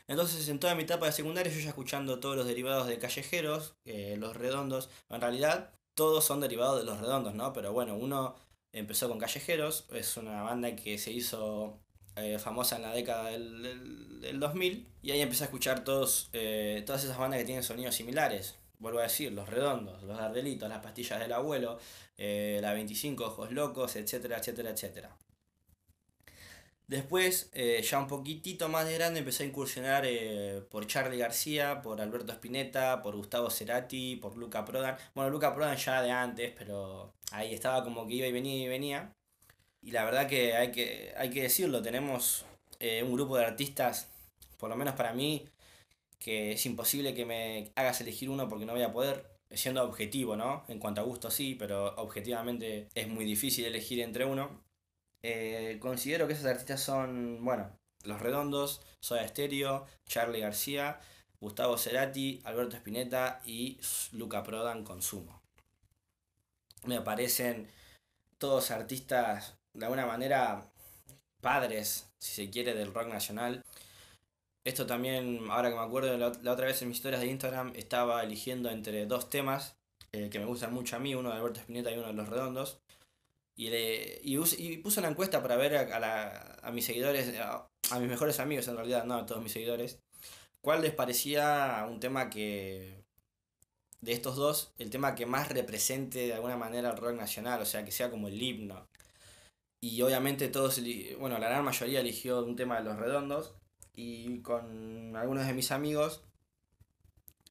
Entonces, 0.09 0.49
en 0.49 0.59
toda 0.59 0.75
mi 0.75 0.83
etapa 0.83 1.07
de 1.07 1.13
secundaria, 1.13 1.53
yo 1.53 1.61
ya 1.61 1.69
escuchando 1.69 2.21
todos 2.21 2.37
los 2.37 2.47
derivados 2.47 2.87
de 2.89 2.99
callejeros, 2.99 3.77
eh, 3.85 4.17
los 4.19 4.37
redondos, 4.37 4.91
en 5.09 5.21
realidad 5.21 5.73
todos 5.95 6.25
son 6.25 6.41
derivados 6.41 6.79
de 6.81 6.85
los 6.85 7.01
redondos, 7.01 7.35
¿no? 7.35 7.53
Pero 7.53 7.73
bueno, 7.73 7.97
uno 7.97 8.35
empezó 8.73 9.09
con 9.09 9.19
callejeros, 9.19 9.87
es 9.93 10.17
una 10.17 10.43
banda 10.43 10.75
que 10.77 10.99
se 10.99 11.13
hizo 11.13 11.81
eh, 12.15 12.39
famosa 12.39 12.77
en 12.77 12.83
la 12.83 12.93
década 12.93 13.31
del, 13.31 14.21
del, 14.21 14.39
2000 14.39 14.87
y 15.03 15.13
ahí 15.13 15.23
empecé 15.23 15.45
a 15.45 15.47
escuchar 15.47 15.83
todos, 15.83 16.29
eh, 16.35 16.83
todas 16.85 17.05
esas 17.05 17.17
bandas 17.17 17.39
que 17.39 17.47
tienen 17.47 17.63
sonidos 17.63 17.95
similares. 17.95 18.57
Vuelvo 18.79 18.99
a 18.99 19.05
decir, 19.05 19.33
Los 19.33 19.49
Redondos, 19.49 20.03
Los 20.03 20.19
Dardelitos, 20.19 20.69
Las 20.69 20.83
Pastillas 20.83 21.21
del 21.21 21.33
Abuelo, 21.33 21.79
eh, 22.19 22.59
La 22.61 22.75
25, 22.75 23.25
Ojos 23.25 23.53
Locos, 23.53 23.97
etcétera, 23.97 24.39
etcétera, 24.39 24.71
etcétera. 24.71 25.17
Después, 26.87 27.51
ya 27.55 27.99
un 27.99 28.07
poquitito 28.07 28.69
más 28.69 28.85
de 28.85 28.93
grande, 28.93 29.21
empecé 29.21 29.45
a 29.45 29.47
incursionar 29.47 30.07
por 30.69 30.87
Charlie 30.87 31.17
García, 31.17 31.81
por 31.81 32.03
Alberto 32.03 32.33
Spinetta, 32.33 33.01
por 33.01 33.17
Gustavo 33.17 33.49
Cerati, 33.49 34.17
por 34.17 34.37
Luca 34.37 34.67
Prodan. 34.67 34.99
Bueno, 35.15 35.31
Luca 35.31 35.55
Prodan 35.55 35.79
ya 35.79 36.03
de 36.03 36.11
antes, 36.11 36.53
pero 36.59 37.15
ahí 37.31 37.55
estaba 37.55 37.83
como 37.83 38.07
que 38.07 38.15
iba 38.15 38.27
y 38.27 38.33
venía 38.33 38.63
y 38.63 38.69
venía. 38.69 39.15
Y 39.83 39.91
la 39.91 40.05
verdad 40.05 40.29
que 40.29 40.55
hay 40.55 40.71
que, 40.71 41.13
hay 41.17 41.31
que 41.31 41.43
decirlo, 41.43 41.83
tenemos 41.83 42.45
eh, 42.79 43.03
un 43.03 43.13
grupo 43.13 43.37
de 43.37 43.45
artistas, 43.45 44.09
por 44.57 44.71
lo 44.71 44.77
menos 44.77 44.95
para 44.95 45.13
mí, 45.13 45.49
que 46.21 46.53
es 46.53 46.67
imposible 46.67 47.15
que 47.15 47.27
me 47.27 47.73
hagas 47.75 48.01
elegir 48.01 48.31
uno 48.31 48.49
porque 48.49 48.65
no 48.65 48.73
voy 48.73 48.83
a 48.83 48.93
poder, 48.93 49.27
siendo 49.51 49.83
objetivo, 49.83 50.37
¿no? 50.37 50.65
En 50.69 50.79
cuanto 50.79 51.01
a 51.01 51.05
gusto 51.05 51.31
sí, 51.31 51.57
pero 51.59 51.95
objetivamente 51.97 52.89
es 52.95 53.09
muy 53.09 53.25
difícil 53.25 53.65
elegir 53.65 54.01
entre 54.01 54.25
uno. 54.25 54.63
Eh, 55.23 55.79
considero 55.81 56.27
que 56.27 56.35
esos 56.35 56.47
artistas 56.47 56.81
son, 56.81 57.45
bueno, 57.45 57.77
Los 58.05 58.21
Redondos, 58.21 58.83
Soda 59.01 59.27
Stereo, 59.27 59.87
Charlie 60.07 60.41
García, 60.41 61.01
Gustavo 61.41 61.77
Cerati, 61.77 62.41
Alberto 62.45 62.77
Spinetta 62.77 63.43
y 63.45 63.81
Luca 64.13 64.45
Prodan 64.45 64.85
Consumo. 64.85 65.43
Me 66.85 67.01
parecen 67.01 67.69
todos 68.39 68.71
artistas 68.71 69.57
de 69.75 69.85
alguna 69.85 70.07
manera 70.07 70.71
padres, 71.41 72.09
si 72.19 72.35
se 72.35 72.51
quiere, 72.51 72.75
del 72.75 72.95
rock 72.95 73.09
nacional. 73.09 73.65
Esto 74.65 74.87
también, 74.87 75.41
ahora 75.51 75.71
que 75.71 75.75
me 75.75 75.83
acuerdo, 75.83 76.17
la, 76.17 76.29
otra 76.29 76.67
vez 76.67 76.81
en 76.83 76.89
mis 76.89 76.99
historias 76.99 77.21
de 77.21 77.29
Instagram 77.29 77.73
estaba 77.75 78.23
eligiendo 78.23 78.71
entre 78.71 79.07
dos 79.07 79.29
temas 79.29 79.77
eh, 80.13 80.29
que 80.31 80.39
me 80.39 80.45
gustan 80.45 80.73
mucho 80.73 80.97
a 80.97 80.99
mí, 81.01 81.15
uno 81.15 81.31
de 81.31 81.37
Alberto 81.37 81.61
Spinetta 81.61 81.91
y 81.91 81.99
uno 81.99 82.09
de 82.09 82.13
Los 82.13 82.29
Redondos. 82.29 82.81
Y, 83.57 83.71
le, 83.71 84.21
y, 84.23 84.39
y 84.59 84.77
puse 84.79 85.01
una 85.01 85.11
encuesta 85.11 85.43
para 85.43 85.57
ver 85.57 85.77
a, 85.77 86.01
la, 86.01 86.59
a 86.63 86.71
mis 86.71 86.87
seguidores, 86.87 87.39
a, 87.39 87.69
a, 87.91 87.99
mis 87.99 88.09
mejores 88.09 88.41
amigos 88.41 88.69
en 88.69 88.77
realidad, 88.77 89.05
no 89.05 89.15
a 89.15 89.27
todos 89.27 89.43
mis 89.43 89.53
seguidores, 89.53 89.99
cuál 90.61 90.83
les 90.83 90.95
parecía 90.95 91.87
un 91.91 92.01
tema 92.01 92.31
que, 92.31 93.03
de 94.03 94.13
estos 94.13 94.37
dos, 94.37 94.73
el 94.79 94.91
tema 94.91 95.15
que 95.15 95.27
más 95.27 95.49
represente 95.49 96.27
de 96.27 96.35
alguna 96.35 96.57
manera 96.57 96.91
el 96.91 96.97
rock 96.97 97.15
nacional, 97.15 97.63
o 97.63 97.65
sea, 97.67 97.85
que 97.85 97.93
sea 97.93 98.11
como 98.11 98.29
el 98.29 98.43
himno. 98.43 98.89
Y 99.85 100.01
obviamente 100.03 100.47
todos, 100.47 100.81
bueno, 101.19 101.39
la 101.39 101.49
gran 101.49 101.65
mayoría 101.65 102.01
eligió 102.01 102.45
un 102.45 102.55
tema 102.55 102.77
de 102.79 102.85
los 102.85 102.97
redondos. 102.97 103.53
Y 103.95 104.39
con 104.41 105.17
algunos 105.17 105.45
de 105.45 105.55
mis 105.55 105.73
amigos 105.73 106.23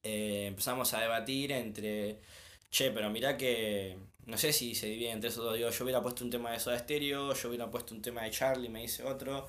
eh, 0.02 0.46
empezamos 0.46 0.94
a 0.94 1.00
debatir 1.00 1.52
entre, 1.52 2.22
che, 2.70 2.90
pero 2.90 3.10
mirá 3.10 3.36
que, 3.36 3.98
no 4.24 4.38
sé 4.38 4.54
si 4.54 4.74
se 4.74 4.86
divide 4.86 5.10
entre 5.10 5.28
esos 5.28 5.44
dos. 5.44 5.56
Digo, 5.56 5.68
yo 5.68 5.84
hubiera 5.84 6.02
puesto 6.02 6.24
un 6.24 6.30
tema 6.30 6.50
de 6.52 6.58
Soda 6.58 6.78
Stereo, 6.78 7.34
yo 7.34 7.48
hubiera 7.50 7.70
puesto 7.70 7.94
un 7.94 8.00
tema 8.00 8.22
de 8.22 8.30
Charlie, 8.30 8.70
me 8.70 8.80
dice 8.80 9.04
otro. 9.04 9.46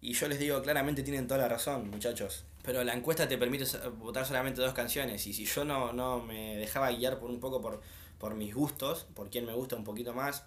Y 0.00 0.12
yo 0.12 0.28
les 0.28 0.38
digo, 0.38 0.62
claramente 0.62 1.02
tienen 1.02 1.26
toda 1.26 1.40
la 1.40 1.48
razón, 1.48 1.90
muchachos. 1.90 2.44
Pero 2.62 2.84
la 2.84 2.94
encuesta 2.94 3.26
te 3.26 3.36
permite 3.36 3.64
votar 3.98 4.24
solamente 4.24 4.60
dos 4.60 4.74
canciones. 4.74 5.26
Y 5.26 5.32
si 5.32 5.44
yo 5.44 5.64
no, 5.64 5.92
no 5.92 6.20
me 6.20 6.56
dejaba 6.56 6.92
guiar 6.92 7.18
por 7.18 7.30
un 7.30 7.40
poco 7.40 7.60
por, 7.60 7.80
por 8.18 8.36
mis 8.36 8.54
gustos, 8.54 9.08
por 9.12 9.28
quien 9.28 9.44
me 9.44 9.54
gusta 9.54 9.74
un 9.74 9.82
poquito 9.82 10.14
más, 10.14 10.44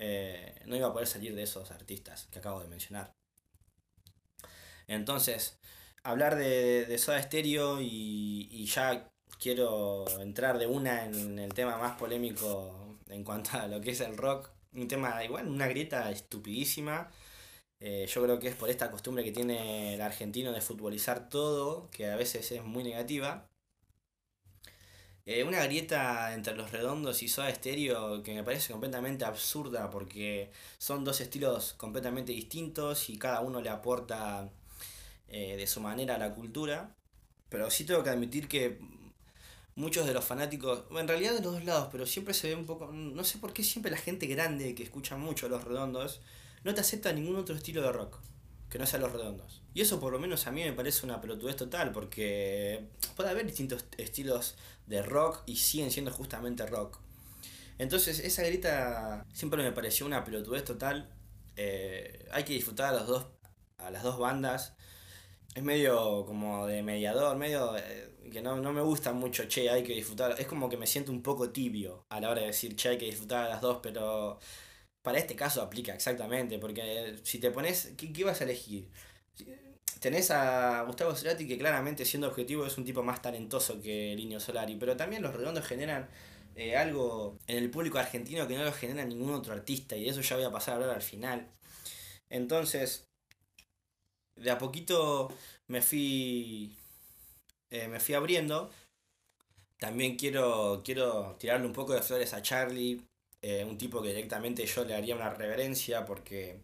eh, 0.00 0.62
no 0.66 0.76
iba 0.76 0.88
a 0.88 0.92
poder 0.92 1.06
salir 1.06 1.34
de 1.34 1.42
esos 1.42 1.70
artistas 1.70 2.26
que 2.32 2.38
acabo 2.38 2.60
de 2.60 2.68
mencionar. 2.68 3.14
Entonces, 4.88 5.60
hablar 6.02 6.36
de, 6.36 6.96
Soda 6.98 7.22
Stereo 7.22 7.80
y, 7.80 8.48
y 8.50 8.66
ya 8.66 9.12
quiero 9.38 10.06
entrar 10.20 10.58
de 10.58 10.66
una 10.66 11.04
en 11.04 11.38
el 11.38 11.52
tema 11.54 11.76
más 11.78 11.96
polémico 11.98 12.98
en 13.08 13.24
cuanto 13.24 13.58
a 13.58 13.66
lo 13.66 13.80
que 13.80 13.90
es 13.90 14.00
el 14.00 14.16
rock. 14.16 14.50
Un 14.72 14.88
tema 14.88 15.22
igual, 15.24 15.48
una 15.48 15.66
grieta 15.68 16.10
estupidísima. 16.10 17.10
Eh, 17.80 18.06
yo 18.08 18.22
creo 18.22 18.38
que 18.38 18.48
es 18.48 18.56
por 18.56 18.70
esta 18.70 18.90
costumbre 18.90 19.24
que 19.24 19.32
tiene 19.32 19.94
el 19.94 20.00
argentino 20.00 20.52
de 20.52 20.60
futbolizar 20.60 21.28
todo, 21.28 21.90
que 21.90 22.10
a 22.10 22.16
veces 22.16 22.52
es 22.52 22.62
muy 22.64 22.84
negativa. 22.84 23.49
Eh, 25.26 25.44
una 25.44 25.62
grieta 25.64 26.34
entre 26.34 26.56
los 26.56 26.72
redondos 26.72 27.22
y 27.22 27.28
Soda 27.28 27.54
Stereo 27.54 28.22
que 28.22 28.34
me 28.34 28.42
parece 28.42 28.72
completamente 28.72 29.24
absurda 29.24 29.90
porque 29.90 30.50
son 30.78 31.04
dos 31.04 31.20
estilos 31.20 31.74
completamente 31.74 32.32
distintos 32.32 33.10
y 33.10 33.18
cada 33.18 33.40
uno 33.40 33.60
le 33.60 33.68
aporta 33.68 34.50
eh, 35.28 35.56
de 35.56 35.66
su 35.66 35.80
manera 35.80 36.16
a 36.16 36.18
la 36.18 36.34
cultura. 36.34 36.94
Pero 37.48 37.70
sí 37.70 37.84
tengo 37.84 38.02
que 38.02 38.10
admitir 38.10 38.48
que 38.48 38.78
muchos 39.74 40.06
de 40.06 40.14
los 40.14 40.24
fanáticos, 40.24 40.84
en 40.90 41.08
realidad 41.08 41.34
de 41.34 41.42
los 41.42 41.54
dos 41.54 41.64
lados, 41.64 41.88
pero 41.92 42.06
siempre 42.06 42.34
se 42.34 42.48
ve 42.48 42.54
un 42.54 42.66
poco, 42.66 42.90
no 42.92 43.24
sé 43.24 43.38
por 43.38 43.52
qué 43.52 43.62
siempre 43.62 43.90
la 43.90 43.98
gente 43.98 44.26
grande 44.26 44.74
que 44.74 44.82
escucha 44.82 45.16
mucho 45.16 45.48
los 45.48 45.64
redondos 45.64 46.20
no 46.64 46.74
te 46.74 46.80
acepta 46.82 47.12
ningún 47.12 47.36
otro 47.36 47.54
estilo 47.56 47.82
de 47.82 47.92
rock 47.92 48.18
que 48.70 48.78
no 48.78 48.86
sea 48.86 49.00
los 49.00 49.12
redondos. 49.12 49.62
Y 49.74 49.80
eso 49.80 50.00
por 50.00 50.12
lo 50.12 50.18
menos 50.18 50.46
a 50.46 50.52
mí 50.52 50.62
me 50.62 50.72
parece 50.72 51.04
una 51.04 51.20
pelotudez 51.20 51.56
total, 51.56 51.92
porque 51.92 52.86
puede 53.16 53.30
haber 53.30 53.44
distintos 53.44 53.84
estilos 53.98 54.56
de 54.86 55.02
rock 55.02 55.42
y 55.46 55.56
siguen 55.56 55.90
siendo 55.90 56.12
justamente 56.12 56.64
rock. 56.66 56.98
Entonces 57.78 58.20
esa 58.20 58.42
grita 58.44 59.26
siempre 59.32 59.62
me 59.62 59.72
pareció 59.72 60.06
una 60.06 60.24
pelotudez 60.24 60.64
total. 60.64 61.10
Eh, 61.56 62.28
hay 62.30 62.44
que 62.44 62.52
disfrutar 62.52 62.94
a, 62.94 62.98
los 62.98 63.06
dos, 63.08 63.26
a 63.78 63.90
las 63.90 64.02
dos 64.02 64.18
bandas. 64.18 64.74
Es 65.54 65.64
medio 65.64 66.24
como 66.26 66.66
de 66.66 66.82
mediador, 66.84 67.36
medio 67.36 67.76
eh, 67.76 68.14
que 68.30 68.40
no, 68.40 68.56
no 68.60 68.72
me 68.72 68.82
gusta 68.82 69.12
mucho, 69.12 69.46
che, 69.46 69.68
hay 69.68 69.82
que 69.82 69.94
disfrutar. 69.94 70.36
Es 70.38 70.46
como 70.46 70.68
que 70.68 70.76
me 70.76 70.86
siento 70.86 71.10
un 71.10 71.22
poco 71.22 71.50
tibio 71.50 72.04
a 72.08 72.20
la 72.20 72.30
hora 72.30 72.42
de 72.42 72.48
decir, 72.48 72.76
che, 72.76 72.90
hay 72.90 72.98
que 72.98 73.06
disfrutar 73.06 73.46
a 73.46 73.48
las 73.48 73.60
dos, 73.60 73.78
pero 73.82 74.38
para 75.02 75.18
este 75.18 75.34
caso 75.36 75.62
aplica 75.62 75.94
exactamente, 75.94 76.58
porque 76.58 77.18
si 77.22 77.38
te 77.38 77.50
pones, 77.50 77.92
¿qué, 77.96 78.24
vas 78.24 78.40
a 78.40 78.44
elegir? 78.44 78.88
Tenés 80.00 80.30
a 80.30 80.82
Gustavo 80.82 81.14
Cerati 81.14 81.46
que 81.46 81.58
claramente 81.58 82.04
siendo 82.04 82.28
objetivo 82.28 82.66
es 82.66 82.78
un 82.78 82.84
tipo 82.84 83.02
más 83.02 83.20
talentoso 83.22 83.80
que 83.80 84.14
Linio 84.16 84.40
Solari, 84.40 84.76
pero 84.76 84.96
también 84.96 85.22
los 85.22 85.34
redondos 85.34 85.66
generan 85.66 86.08
eh, 86.56 86.76
algo 86.76 87.38
en 87.46 87.58
el 87.58 87.70
público 87.70 87.98
argentino 87.98 88.46
que 88.48 88.56
no 88.56 88.64
lo 88.64 88.72
genera 88.72 89.04
ningún 89.04 89.34
otro 89.34 89.52
artista 89.52 89.96
y 89.96 90.04
de 90.04 90.10
eso 90.10 90.20
ya 90.22 90.36
voy 90.36 90.44
a 90.44 90.50
pasar 90.50 90.72
a 90.72 90.76
hablar 90.76 90.96
al 90.96 91.02
final. 91.02 91.48
Entonces, 92.30 93.08
de 94.36 94.50
a 94.50 94.58
poquito 94.58 95.28
me 95.68 95.82
fui 95.82 96.76
eh, 97.70 97.88
me 97.88 98.00
fui 98.00 98.14
abriendo. 98.14 98.70
También 99.78 100.16
quiero, 100.16 100.82
quiero 100.84 101.36
tirarle 101.38 101.66
un 101.66 101.72
poco 101.72 101.94
de 101.94 102.02
flores 102.02 102.34
a 102.34 102.42
Charlie 102.42 103.00
eh, 103.42 103.64
un 103.64 103.78
tipo 103.78 104.02
que 104.02 104.08
directamente 104.08 104.66
yo 104.66 104.84
le 104.84 104.94
haría 104.94 105.16
una 105.16 105.30
reverencia 105.30 106.04
porque 106.04 106.60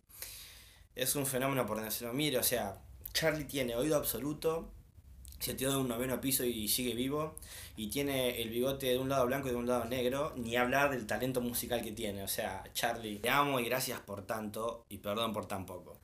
es 0.94 1.14
un 1.14 1.26
fenómeno 1.26 1.66
por 1.66 1.76
donde 1.76 1.90
se 1.90 2.04
lo 2.04 2.12
mire. 2.12 2.38
O 2.38 2.42
sea, 2.42 2.82
Charlie 3.12 3.44
tiene 3.44 3.76
oído 3.76 3.96
absoluto, 3.96 4.72
se 5.38 5.54
tiró 5.54 5.70
de 5.72 5.78
un 5.78 5.88
noveno 5.88 6.20
piso 6.20 6.44
y 6.44 6.68
sigue 6.68 6.94
vivo, 6.94 7.36
y 7.76 7.88
tiene 7.88 8.42
el 8.42 8.50
bigote 8.50 8.86
de 8.86 8.98
un 8.98 9.08
lado 9.08 9.26
blanco 9.26 9.48
y 9.48 9.52
de 9.52 9.56
un 9.56 9.66
lado 9.66 9.84
negro, 9.84 10.32
ni 10.36 10.56
hablar 10.56 10.90
del 10.90 11.06
talento 11.06 11.40
musical 11.40 11.82
que 11.82 11.92
tiene. 11.92 12.22
O 12.22 12.28
sea, 12.28 12.64
Charlie, 12.72 13.18
te 13.18 13.30
amo 13.30 13.60
y 13.60 13.64
gracias 13.64 14.00
por 14.00 14.26
tanto, 14.26 14.84
y 14.88 14.98
perdón 14.98 15.32
por 15.32 15.46
tan 15.46 15.66
poco. 15.66 16.00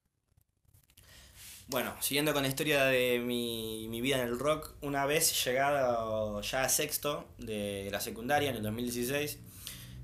Bueno, 1.68 1.94
siguiendo 2.00 2.34
con 2.34 2.42
la 2.42 2.48
historia 2.48 2.84
de 2.84 3.18
mi, 3.18 3.86
mi 3.88 4.00
vida 4.02 4.16
en 4.16 4.28
el 4.28 4.38
rock, 4.38 4.74
una 4.82 5.06
vez 5.06 5.44
llegado 5.44 6.42
ya 6.42 6.64
a 6.64 6.68
sexto 6.68 7.26
de 7.38 7.88
la 7.90 8.00
secundaria 8.00 8.50
en 8.50 8.56
el 8.56 8.62
2016, 8.62 9.38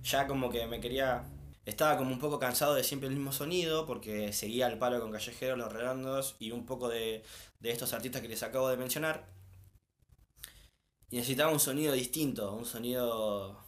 ya 0.08 0.26
como 0.26 0.50
que 0.50 0.66
me 0.66 0.80
quería... 0.80 1.24
Estaba 1.66 1.98
como 1.98 2.10
un 2.10 2.18
poco 2.18 2.38
cansado 2.38 2.74
de 2.74 2.82
siempre 2.82 3.08
el 3.08 3.14
mismo 3.14 3.30
sonido, 3.30 3.84
porque 3.86 4.32
seguía 4.32 4.66
el 4.68 4.78
palo 4.78 5.00
con 5.00 5.12
Callejeros, 5.12 5.58
Los 5.58 5.72
Redondos 5.72 6.36
y 6.38 6.50
un 6.50 6.64
poco 6.64 6.88
de, 6.88 7.22
de 7.60 7.70
estos 7.70 7.92
artistas 7.92 8.22
que 8.22 8.28
les 8.28 8.42
acabo 8.42 8.70
de 8.70 8.78
mencionar. 8.78 9.28
Y 11.10 11.16
necesitaba 11.16 11.52
un 11.52 11.60
sonido 11.60 11.92
distinto, 11.92 12.54
un 12.54 12.64
sonido... 12.64 13.64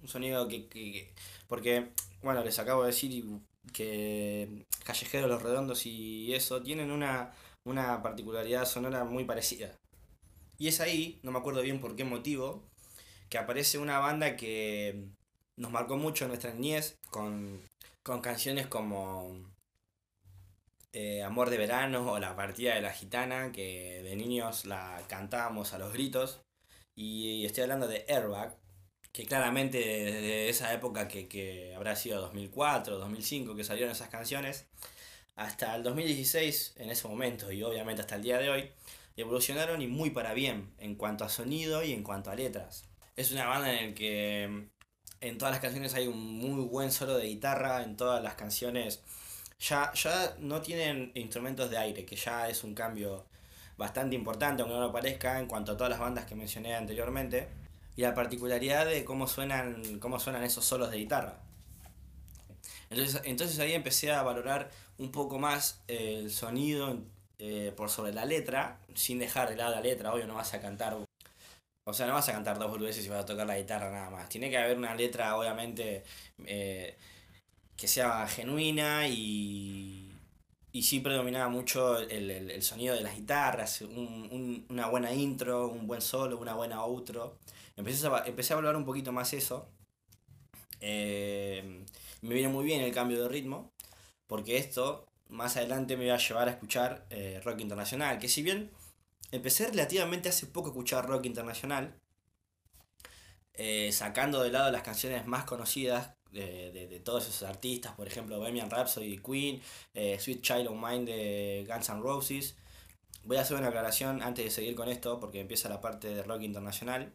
Un 0.00 0.08
sonido 0.08 0.48
que, 0.48 0.68
que, 0.68 1.14
Porque, 1.48 1.92
bueno, 2.22 2.44
les 2.44 2.58
acabo 2.58 2.82
de 2.82 2.88
decir 2.88 3.24
que 3.72 4.66
Callejeros, 4.84 5.30
Los 5.30 5.42
Redondos 5.42 5.86
y 5.86 6.34
eso 6.34 6.62
tienen 6.62 6.90
una, 6.90 7.32
una 7.64 8.02
particularidad 8.02 8.66
sonora 8.66 9.04
muy 9.04 9.24
parecida. 9.24 9.78
Y 10.58 10.68
es 10.68 10.80
ahí, 10.80 11.20
no 11.22 11.30
me 11.30 11.38
acuerdo 11.38 11.62
bien 11.62 11.80
por 11.80 11.96
qué 11.96 12.04
motivo, 12.04 12.62
que 13.30 13.38
aparece 13.38 13.78
una 13.78 13.98
banda 13.98 14.36
que 14.36 15.08
nos 15.56 15.70
marcó 15.70 15.96
mucho 15.96 16.26
nuestra 16.28 16.52
niñez 16.52 16.98
con, 17.10 17.60
con 18.02 18.20
canciones 18.20 18.66
como 18.66 19.54
eh, 20.92 21.22
Amor 21.22 21.50
de 21.50 21.58
Verano 21.58 22.12
o 22.12 22.18
La 22.18 22.36
Partida 22.36 22.74
de 22.74 22.80
la 22.80 22.92
Gitana, 22.92 23.52
que 23.52 24.02
de 24.02 24.16
niños 24.16 24.64
la 24.64 25.02
cantábamos 25.08 25.72
a 25.72 25.78
los 25.78 25.92
gritos. 25.92 26.40
Y 26.94 27.44
estoy 27.44 27.64
hablando 27.64 27.88
de 27.88 28.04
Airbag, 28.08 28.56
que 29.12 29.26
claramente 29.26 29.78
desde 29.78 30.48
esa 30.48 30.72
época 30.72 31.08
que, 31.08 31.28
que 31.28 31.74
habrá 31.74 31.96
sido 31.96 32.20
2004, 32.20 32.98
2005, 32.98 33.56
que 33.56 33.64
salieron 33.64 33.90
esas 33.92 34.08
canciones, 34.08 34.66
hasta 35.36 35.74
el 35.74 35.82
2016, 35.82 36.74
en 36.76 36.90
ese 36.90 37.08
momento, 37.08 37.50
y 37.50 37.62
obviamente 37.64 38.02
hasta 38.02 38.16
el 38.16 38.22
día 38.22 38.38
de 38.38 38.50
hoy, 38.50 38.70
evolucionaron 39.16 39.82
y 39.82 39.88
muy 39.88 40.10
para 40.10 40.34
bien 40.34 40.72
en 40.78 40.94
cuanto 40.94 41.24
a 41.24 41.28
sonido 41.28 41.82
y 41.82 41.92
en 41.92 42.02
cuanto 42.04 42.30
a 42.30 42.36
letras. 42.36 42.84
Es 43.16 43.32
una 43.32 43.46
banda 43.46 43.72
en 43.72 43.90
la 43.90 43.94
que 43.94 44.68
en 45.28 45.38
todas 45.38 45.52
las 45.52 45.60
canciones 45.60 45.94
hay 45.94 46.06
un 46.06 46.38
muy 46.38 46.64
buen 46.64 46.92
solo 46.92 47.16
de 47.16 47.26
guitarra, 47.26 47.82
en 47.82 47.96
todas 47.96 48.22
las 48.22 48.34
canciones 48.34 49.00
ya, 49.58 49.92
ya 49.94 50.34
no 50.38 50.60
tienen 50.60 51.12
instrumentos 51.14 51.70
de 51.70 51.78
aire, 51.78 52.04
que 52.04 52.16
ya 52.16 52.48
es 52.48 52.64
un 52.64 52.74
cambio 52.74 53.24
bastante 53.76 54.14
importante, 54.14 54.62
aunque 54.62 54.76
no 54.76 54.82
lo 54.82 54.92
parezca, 54.92 55.38
en 55.40 55.46
cuanto 55.46 55.72
a 55.72 55.76
todas 55.76 55.90
las 55.90 55.98
bandas 55.98 56.26
que 56.26 56.34
mencioné 56.34 56.74
anteriormente, 56.74 57.48
y 57.96 58.02
la 58.02 58.14
particularidad 58.14 58.86
de 58.86 59.04
cómo 59.04 59.26
suenan, 59.26 59.98
cómo 60.00 60.20
suenan 60.20 60.44
esos 60.44 60.64
solos 60.64 60.90
de 60.90 60.98
guitarra. 60.98 61.40
Entonces, 62.90 63.22
entonces 63.24 63.58
ahí 63.58 63.72
empecé 63.72 64.12
a 64.12 64.22
valorar 64.22 64.70
un 64.98 65.10
poco 65.10 65.38
más 65.38 65.82
el 65.88 66.30
sonido 66.30 66.98
eh, 67.38 67.72
por 67.76 67.90
sobre 67.90 68.12
la 68.12 68.24
letra, 68.24 68.78
sin 68.94 69.18
dejar 69.18 69.48
de 69.48 69.56
lado 69.56 69.74
la 69.74 69.80
letra, 69.80 70.12
obvio 70.12 70.26
no 70.26 70.34
vas 70.34 70.54
a 70.54 70.60
cantar 70.60 70.96
o 71.84 71.92
sea, 71.92 72.06
no 72.06 72.14
vas 72.14 72.28
a 72.28 72.32
cantar 72.32 72.58
dos 72.58 72.70
boludeces 72.70 73.04
y 73.04 73.08
vas 73.08 73.20
a 73.20 73.26
tocar 73.26 73.46
la 73.46 73.58
guitarra 73.58 73.90
nada 73.90 74.10
más. 74.10 74.28
Tiene 74.28 74.50
que 74.50 74.56
haber 74.58 74.76
una 74.78 74.94
letra, 74.94 75.36
obviamente, 75.36 76.04
eh, 76.46 76.96
que 77.76 77.86
sea 77.88 78.26
genuina 78.26 79.06
y, 79.08 80.10
y 80.72 80.82
sí 80.82 81.00
predominaba 81.00 81.48
mucho 81.48 81.98
el, 81.98 82.62
sonido 82.62 82.94
de 82.94 83.02
las 83.02 83.16
guitarras, 83.16 83.82
una 83.82 84.88
buena 84.88 85.12
intro, 85.12 85.68
un 85.68 85.86
buen 85.86 86.00
solo, 86.00 86.38
una 86.38 86.54
buena 86.54 86.80
outro. 86.80 87.38
Empecé 87.76 88.06
a, 88.06 88.24
empecé 88.26 88.54
a 88.54 88.56
valorar 88.56 88.76
un 88.76 88.84
poquito 88.84 89.12
más 89.12 89.32
eso. 89.34 89.68
Eh, 90.80 91.84
me 92.22 92.34
viene 92.34 92.48
muy 92.48 92.64
bien 92.64 92.80
el 92.80 92.92
cambio 92.94 93.22
de 93.22 93.28
ritmo, 93.28 93.72
porque 94.26 94.56
esto 94.56 95.06
más 95.28 95.56
adelante 95.56 95.96
me 95.96 96.08
va 96.08 96.14
a 96.14 96.18
llevar 96.18 96.48
a 96.48 96.52
escuchar 96.52 97.06
eh, 97.10 97.40
rock 97.44 97.60
internacional, 97.60 98.18
que 98.18 98.28
si 98.28 98.42
bien 98.42 98.70
empecé 99.34 99.66
relativamente 99.66 100.28
hace 100.28 100.46
poco 100.46 100.68
a 100.68 100.70
escuchar 100.70 101.06
rock 101.06 101.26
internacional, 101.26 101.94
eh, 103.54 103.90
sacando 103.92 104.42
de 104.42 104.50
lado 104.50 104.70
las 104.70 104.82
canciones 104.82 105.26
más 105.26 105.44
conocidas 105.44 106.14
de, 106.30 107.00
todos 107.04 107.28
esos 107.28 107.48
artistas, 107.48 107.92
por 107.92 108.08
ejemplo 108.08 108.38
Bohemian 108.38 108.70
Rhapsody 108.70 109.16
de 109.16 109.22
Queen, 109.22 109.62
eh, 109.94 110.18
Sweet 110.18 110.42
Child 110.42 110.68
of 110.68 110.76
Mine 110.76 111.04
de 111.04 111.66
Guns 111.68 111.88
N' 111.88 112.00
Roses. 112.00 112.56
Voy 113.24 113.36
a 113.36 113.42
hacer 113.42 113.56
una 113.56 113.68
aclaración 113.68 114.22
antes 114.22 114.44
de 114.44 114.50
seguir 114.50 114.74
con 114.74 114.88
esto 114.88 115.20
porque 115.20 115.40
empieza 115.40 115.68
la 115.68 115.80
parte 115.80 116.08
de 116.08 116.22
rock 116.22 116.42
internacional 116.42 117.14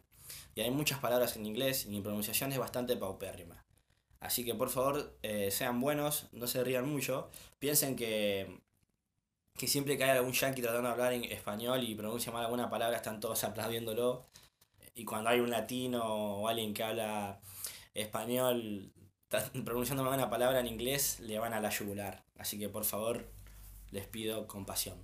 y 0.54 0.62
hay 0.62 0.70
muchas 0.70 0.98
palabras 0.98 1.36
en 1.36 1.46
inglés 1.46 1.84
y 1.86 1.90
mi 1.90 2.00
pronunciación 2.00 2.52
es 2.52 2.58
bastante 2.58 2.96
paupérrima. 2.96 3.64
Así 4.20 4.44
que 4.44 4.54
por 4.54 4.70
favor 4.70 5.16
eh, 5.22 5.50
sean 5.50 5.80
buenos, 5.80 6.28
no 6.32 6.46
se 6.46 6.64
rían 6.64 6.88
mucho, 6.88 7.30
piensen 7.58 7.96
que 7.96 8.60
que 9.60 9.68
siempre 9.68 9.98
que 9.98 10.04
hay 10.04 10.16
algún 10.16 10.32
yankee 10.32 10.62
tratando 10.62 10.88
de 10.88 10.92
hablar 10.94 11.12
en 11.12 11.24
español 11.24 11.84
y 11.84 11.94
pronuncia 11.94 12.32
mal 12.32 12.46
alguna 12.46 12.70
palabra, 12.70 12.96
están 12.96 13.20
todos 13.20 13.44
aplaudiéndolo. 13.44 14.24
Y 14.94 15.04
cuando 15.04 15.28
hay 15.28 15.40
un 15.40 15.50
latino 15.50 16.02
o 16.02 16.48
alguien 16.48 16.72
que 16.72 16.82
habla 16.82 17.42
español 17.92 18.90
pronunciando 19.66 20.02
mal 20.02 20.14
una 20.14 20.30
palabra 20.30 20.60
en 20.60 20.66
inglés, 20.66 21.20
le 21.20 21.38
van 21.38 21.52
a 21.52 21.60
la 21.60 21.68
yugular. 21.68 22.24
Así 22.38 22.58
que 22.58 22.70
por 22.70 22.86
favor, 22.86 23.30
les 23.90 24.06
pido 24.06 24.46
compasión. 24.46 24.96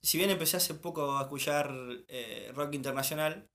Si 0.00 0.16
bien 0.16 0.30
empecé 0.30 0.58
hace 0.58 0.74
poco 0.74 1.18
a 1.18 1.22
escuchar 1.22 1.74
eh, 2.06 2.52
rock 2.54 2.74
internacional, 2.74 3.48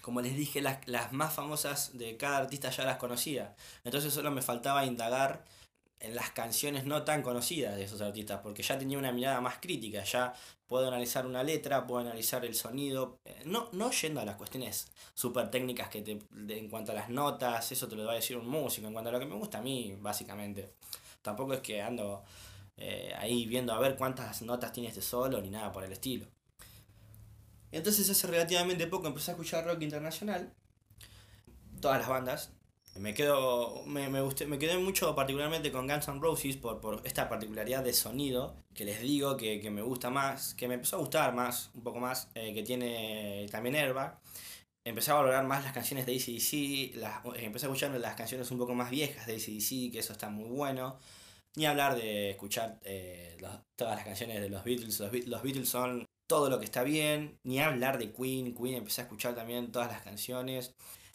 como 0.00 0.20
les 0.20 0.36
dije, 0.36 0.62
las, 0.62 0.86
las 0.86 1.12
más 1.12 1.34
famosas 1.34 1.98
de 1.98 2.16
cada 2.16 2.38
artista 2.38 2.70
ya 2.70 2.84
las 2.84 2.98
conocía. 2.98 3.56
Entonces 3.82 4.14
solo 4.14 4.30
me 4.30 4.42
faltaba 4.42 4.86
indagar 4.86 5.44
en 6.00 6.14
las 6.14 6.30
canciones 6.30 6.84
no 6.84 7.02
tan 7.04 7.22
conocidas 7.22 7.76
de 7.76 7.84
esos 7.84 8.00
artistas, 8.00 8.40
porque 8.42 8.62
ya 8.62 8.78
tenía 8.78 8.98
una 8.98 9.12
mirada 9.12 9.40
más 9.40 9.58
crítica, 9.60 10.04
ya 10.04 10.34
puedo 10.66 10.88
analizar 10.88 11.26
una 11.26 11.42
letra, 11.42 11.86
puedo 11.86 12.00
analizar 12.00 12.44
el 12.44 12.54
sonido, 12.54 13.18
eh, 13.24 13.42
no, 13.46 13.68
no 13.72 13.90
yendo 13.90 14.20
a 14.20 14.24
las 14.24 14.36
cuestiones 14.36 14.88
súper 15.14 15.50
técnicas 15.50 15.88
que 15.88 16.02
te, 16.02 16.18
en 16.48 16.68
cuanto 16.68 16.92
a 16.92 16.94
las 16.94 17.08
notas, 17.08 17.70
eso 17.72 17.88
te 17.88 17.96
lo 17.96 18.04
va 18.04 18.12
a 18.12 18.16
decir 18.16 18.36
un 18.36 18.48
músico, 18.48 18.86
en 18.86 18.92
cuanto 18.92 19.10
a 19.10 19.12
lo 19.12 19.20
que 19.20 19.26
me 19.26 19.36
gusta 19.36 19.58
a 19.58 19.62
mí, 19.62 19.96
básicamente. 19.98 20.74
Tampoco 21.22 21.54
es 21.54 21.60
que 21.60 21.80
ando 21.80 22.22
eh, 22.76 23.14
ahí 23.16 23.46
viendo 23.46 23.72
a 23.72 23.78
ver 23.78 23.96
cuántas 23.96 24.42
notas 24.42 24.72
tiene 24.72 24.88
este 24.88 25.02
solo, 25.02 25.40
ni 25.40 25.50
nada 25.50 25.72
por 25.72 25.84
el 25.84 25.92
estilo. 25.92 26.26
Entonces 27.72 28.08
hace 28.08 28.26
relativamente 28.26 28.86
poco 28.86 29.06
empecé 29.06 29.30
a 29.30 29.34
escuchar 29.34 29.64
rock 29.64 29.82
internacional, 29.82 30.52
todas 31.80 31.98
las 31.98 32.08
bandas, 32.08 32.52
me 33.00 33.12
quedo 33.12 33.82
me, 33.86 34.08
me, 34.08 34.20
gusté, 34.20 34.46
me 34.46 34.58
quedé 34.58 34.78
mucho 34.78 35.14
particularmente 35.14 35.72
con 35.72 35.86
Guns 35.88 36.08
N' 36.08 36.20
Roses 36.20 36.56
por, 36.56 36.80
por 36.80 37.02
esta 37.04 37.28
particularidad 37.28 37.82
de 37.82 37.92
sonido 37.92 38.56
que 38.74 38.84
les 38.84 39.00
digo 39.00 39.36
que, 39.36 39.60
que, 39.60 39.70
me 39.70 39.82
gusta 39.82 40.10
más, 40.10 40.54
que 40.54 40.68
me 40.68 40.74
empezó 40.74 40.96
a 40.96 40.98
gustar 41.00 41.34
más, 41.34 41.70
un 41.74 41.82
poco 41.82 41.98
más, 41.98 42.30
eh, 42.34 42.52
que 42.54 42.62
tiene 42.62 43.46
también 43.50 43.76
Herba. 43.76 44.20
Empecé 44.84 45.12
a 45.12 45.14
valorar 45.14 45.44
más 45.46 45.64
las 45.64 45.72
canciones 45.72 46.04
de 46.06 46.14
ACDC, 46.14 46.96
las, 46.96 47.24
empecé 47.36 47.66
a 47.66 47.68
escuchar 47.68 47.90
las 47.98 48.16
canciones 48.16 48.50
un 48.50 48.58
poco 48.58 48.74
más 48.74 48.90
viejas 48.90 49.26
de 49.26 49.34
ACDC, 49.34 49.92
que 49.92 50.00
eso 50.00 50.12
está 50.12 50.28
muy 50.28 50.50
bueno. 50.50 50.98
Ni 51.56 51.66
hablar 51.66 51.96
de 51.96 52.30
escuchar 52.30 52.80
eh, 52.84 53.36
los, 53.40 53.52
todas 53.76 53.96
las 53.96 54.04
canciones 54.04 54.40
de 54.40 54.50
los 54.50 54.64
Beatles, 54.64 55.00
los, 55.00 55.26
los 55.26 55.42
Beatles 55.42 55.68
son 55.68 56.04
todo 56.28 56.50
lo 56.50 56.58
que 56.58 56.64
está 56.64 56.82
bien. 56.82 57.38
Ni 57.44 57.60
hablar 57.60 57.98
de 57.98 58.12
Queen, 58.12 58.54
Queen 58.54 58.74
empecé 58.74 59.02
a 59.02 59.04
escuchar 59.04 59.34
también 59.34 59.72
todas 59.72 59.88
las 59.88 60.02
canciones 60.02 60.74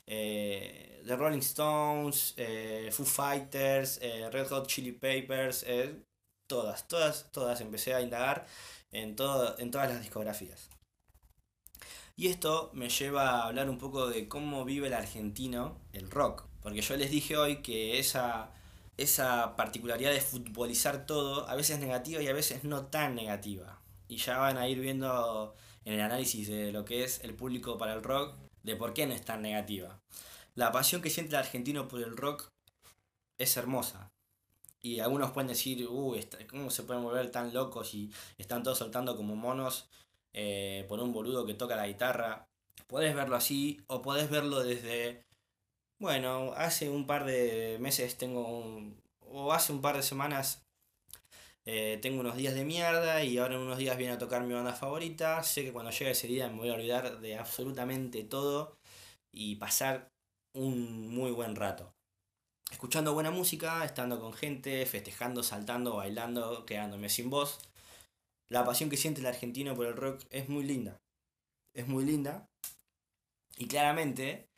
eh, 0.10 1.02
The 1.06 1.16
Rolling 1.16 1.40
Stones, 1.40 2.34
eh, 2.36 2.90
Foo 2.92 3.06
Fighters, 3.06 4.00
eh, 4.02 4.30
Red 4.32 4.48
Hot 4.50 4.68
Chili 4.68 4.92
Peppers, 4.92 5.64
eh, 5.68 6.04
todas, 6.48 6.88
todas, 6.88 7.32
todas 7.32 7.62
empecé 7.62 7.94
a 7.94 8.02
indagar 8.02 8.48
en, 8.92 9.16
todo, 9.16 9.58
en 9.60 9.72
todas 9.72 9.90
las 9.90 10.02
discografías. 10.02 10.70
Y 12.16 12.28
esto 12.28 12.72
me 12.74 12.90
lleva 12.90 13.30
a 13.30 13.48
hablar 13.48 13.70
un 13.70 13.78
poco 13.78 14.10
de 14.10 14.28
cómo 14.28 14.66
vive 14.66 14.88
el 14.88 14.94
argentino 14.94 15.78
el 15.94 16.12
rock. 16.12 16.44
Porque 16.62 16.82
yo 16.82 16.98
les 16.98 17.12
dije 17.12 17.38
hoy 17.38 17.62
que 17.62 18.00
esa, 18.00 18.52
esa 18.98 19.56
particularidad 19.56 20.12
de 20.12 20.20
futbolizar 20.20 21.06
todo 21.06 21.48
a 21.48 21.56
veces 21.56 21.78
es 21.78 21.82
negativa 21.82 22.22
y 22.22 22.28
a 22.28 22.34
veces 22.34 22.64
no 22.64 22.88
tan 22.88 23.16
negativa. 23.16 23.80
Y 24.10 24.18
ya 24.18 24.40
van 24.40 24.58
a 24.58 24.68
ir 24.68 24.80
viendo 24.80 25.56
en 25.86 25.94
el 25.94 26.02
análisis 26.02 26.50
de 26.50 26.72
lo 26.72 26.84
que 26.84 27.04
es 27.04 27.24
el 27.24 27.36
público 27.36 27.78
para 27.78 27.94
el 27.94 28.04
rock 28.04 28.49
de 28.70 28.76
por 28.76 28.94
qué 28.94 29.08
no 29.08 29.14
es 29.14 29.24
tan 29.24 29.42
negativa. 29.42 30.00
La 30.56 30.72
pasión 30.72 31.02
que 31.02 31.10
siente 31.10 31.32
el 31.32 31.40
argentino 31.40 31.88
por 31.88 32.02
el 32.02 32.16
rock 32.16 32.52
es 33.38 33.58
hermosa. 33.58 34.12
Y 34.82 35.00
algunos 35.00 35.32
pueden 35.32 35.48
decir, 35.48 35.88
uy, 35.88 36.26
¿cómo 36.50 36.70
se 36.70 36.84
pueden 36.84 37.04
volver 37.04 37.32
tan 37.32 37.54
locos 37.54 37.94
y 37.94 38.12
están 38.38 38.64
todos 38.64 38.78
soltando 38.78 39.18
como 39.18 39.36
monos 39.36 39.90
eh, 40.34 40.86
por 40.88 41.00
un 41.00 41.12
boludo 41.12 41.46
que 41.46 41.56
toca 41.56 41.76
la 41.76 41.88
guitarra? 41.88 42.48
Puedes 42.88 43.14
verlo 43.16 43.36
así 43.36 43.82
o 43.88 44.02
puedes 44.02 44.30
verlo 44.30 44.64
desde, 44.64 45.26
bueno, 45.98 46.54
hace 46.56 46.90
un 46.90 47.08
par 47.08 47.26
de 47.26 47.78
meses 47.80 48.18
tengo 48.18 48.48
un, 48.48 49.02
o 49.22 49.52
hace 49.52 49.74
un 49.74 49.82
par 49.82 49.98
de 49.98 50.04
semanas 50.04 50.64
eh, 51.72 52.00
tengo 52.02 52.22
unos 52.22 52.36
días 52.36 52.56
de 52.56 52.66
mierda 52.66 53.24
y 53.24 53.38
ahora 53.38 53.54
en 53.54 53.62
unos 53.62 53.78
días 53.78 53.96
viene 53.96 54.14
a 54.14 54.18
tocar 54.18 54.42
mi 54.42 54.56
banda 54.56 54.74
favorita. 54.74 55.44
Sé 55.44 55.64
que 55.64 55.72
cuando 55.72 55.92
llegue 55.92 56.10
ese 56.10 56.26
día 56.26 56.50
me 56.50 56.58
voy 56.58 56.70
a 56.70 56.74
olvidar 56.74 57.20
de 57.20 57.38
absolutamente 57.38 58.24
todo 58.24 58.76
y 59.32 59.58
pasar 59.58 60.10
un 60.56 61.10
muy 61.10 61.30
buen 61.30 61.56
rato. 61.56 61.94
Escuchando 62.72 63.14
buena 63.14 63.30
música, 63.30 63.86
estando 63.86 64.20
con 64.20 64.34
gente, 64.34 64.84
festejando, 64.88 65.44
saltando, 65.44 65.98
bailando, 65.98 66.66
quedándome 66.66 67.08
sin 67.08 67.30
voz. 67.30 67.60
La 68.50 68.66
pasión 68.66 68.90
que 68.90 68.98
siente 68.98 69.22
el 69.22 69.28
argentino 69.28 69.76
por 69.76 69.86
el 69.86 69.96
rock 69.96 70.24
es 70.32 70.50
muy 70.50 70.64
linda. 70.64 71.00
Es 71.76 71.88
muy 71.88 72.04
linda. 72.04 72.50
Y 73.58 73.68
claramente 73.68 74.49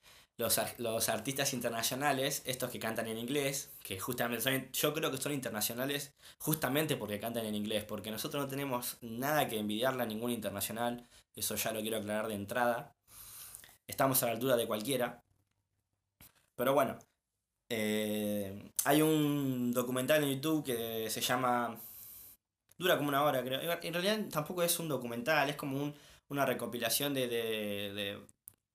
los, 0.42 0.60
los, 0.80 1.10
artistas 1.10 1.54
internacionales, 1.54 2.42
estos 2.46 2.70
que 2.70 2.80
cantan 2.80 3.08
en 3.08 3.18
inglés, 3.18 3.72
que 3.84 4.00
justamente 4.00 4.44
son, 4.44 4.70
yo 4.72 4.94
creo 4.94 5.12
que 5.12 5.18
son 5.18 5.32
internacionales 5.32 6.14
justamente 6.40 6.98
porque 6.98 7.20
cantan 7.20 7.46
en 7.46 7.56
inglés, 7.56 7.86
porque 7.86 8.12
nosotros 8.12 8.44
no 8.44 8.50
tenemos 8.50 8.98
nada 9.02 9.48
que 9.48 9.60
envidiarle 9.60 10.04
a 10.04 10.06
ningún 10.06 10.32
internacional, 10.32 11.08
eso 11.36 11.56
ya 11.56 11.72
lo 11.72 11.82
quiero 11.82 11.98
aclarar 11.98 12.28
de 12.28 12.36
entrada, 12.36 12.96
estamos 13.88 14.22
a 14.24 14.26
la 14.28 14.32
altura 14.34 14.58
de 14.58 14.68
cualquiera, 14.68 15.24
pero 16.56 16.74
bueno, 16.74 17.00
eh, 17.70 18.72
hay 18.84 19.02
un 19.02 19.72
documental 19.72 20.24
en 20.24 20.36
YouTube 20.36 20.66
que 20.66 21.10
se 21.10 21.22
llama... 21.22 21.80
Dura 22.78 22.98
como 22.98 23.10
una 23.10 23.24
hora, 23.24 23.44
creo. 23.44 23.62
En 23.62 23.94
realidad 23.94 24.20
tampoco 24.32 24.64
es 24.64 24.80
un 24.80 24.88
documental, 24.90 25.50
es 25.50 25.56
como 25.56 25.78
un, 25.82 25.94
una 26.30 26.46
recopilación 26.46 27.14
de, 27.14 27.28
de, 27.28 27.94
de 27.94 28.20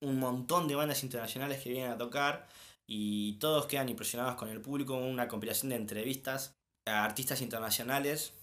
un 0.01 0.19
montón 0.19 0.67
de 0.67 0.75
bandas 0.75 1.03
internacionales 1.03 1.61
que 1.61 1.69
vienen 1.69 1.91
a 1.91 1.97
tocar 1.97 2.47
y 2.85 3.33
todos 3.33 3.65
quedan 3.65 3.89
impresionados 3.89 4.35
con 4.35 4.49
el 4.49 4.61
público, 4.61 4.95
una 4.95 5.27
compilación 5.27 5.69
de 5.69 5.75
entrevistas 5.75 6.55
a 6.85 7.03
artistas 7.03 7.41
internacionales 7.41 8.33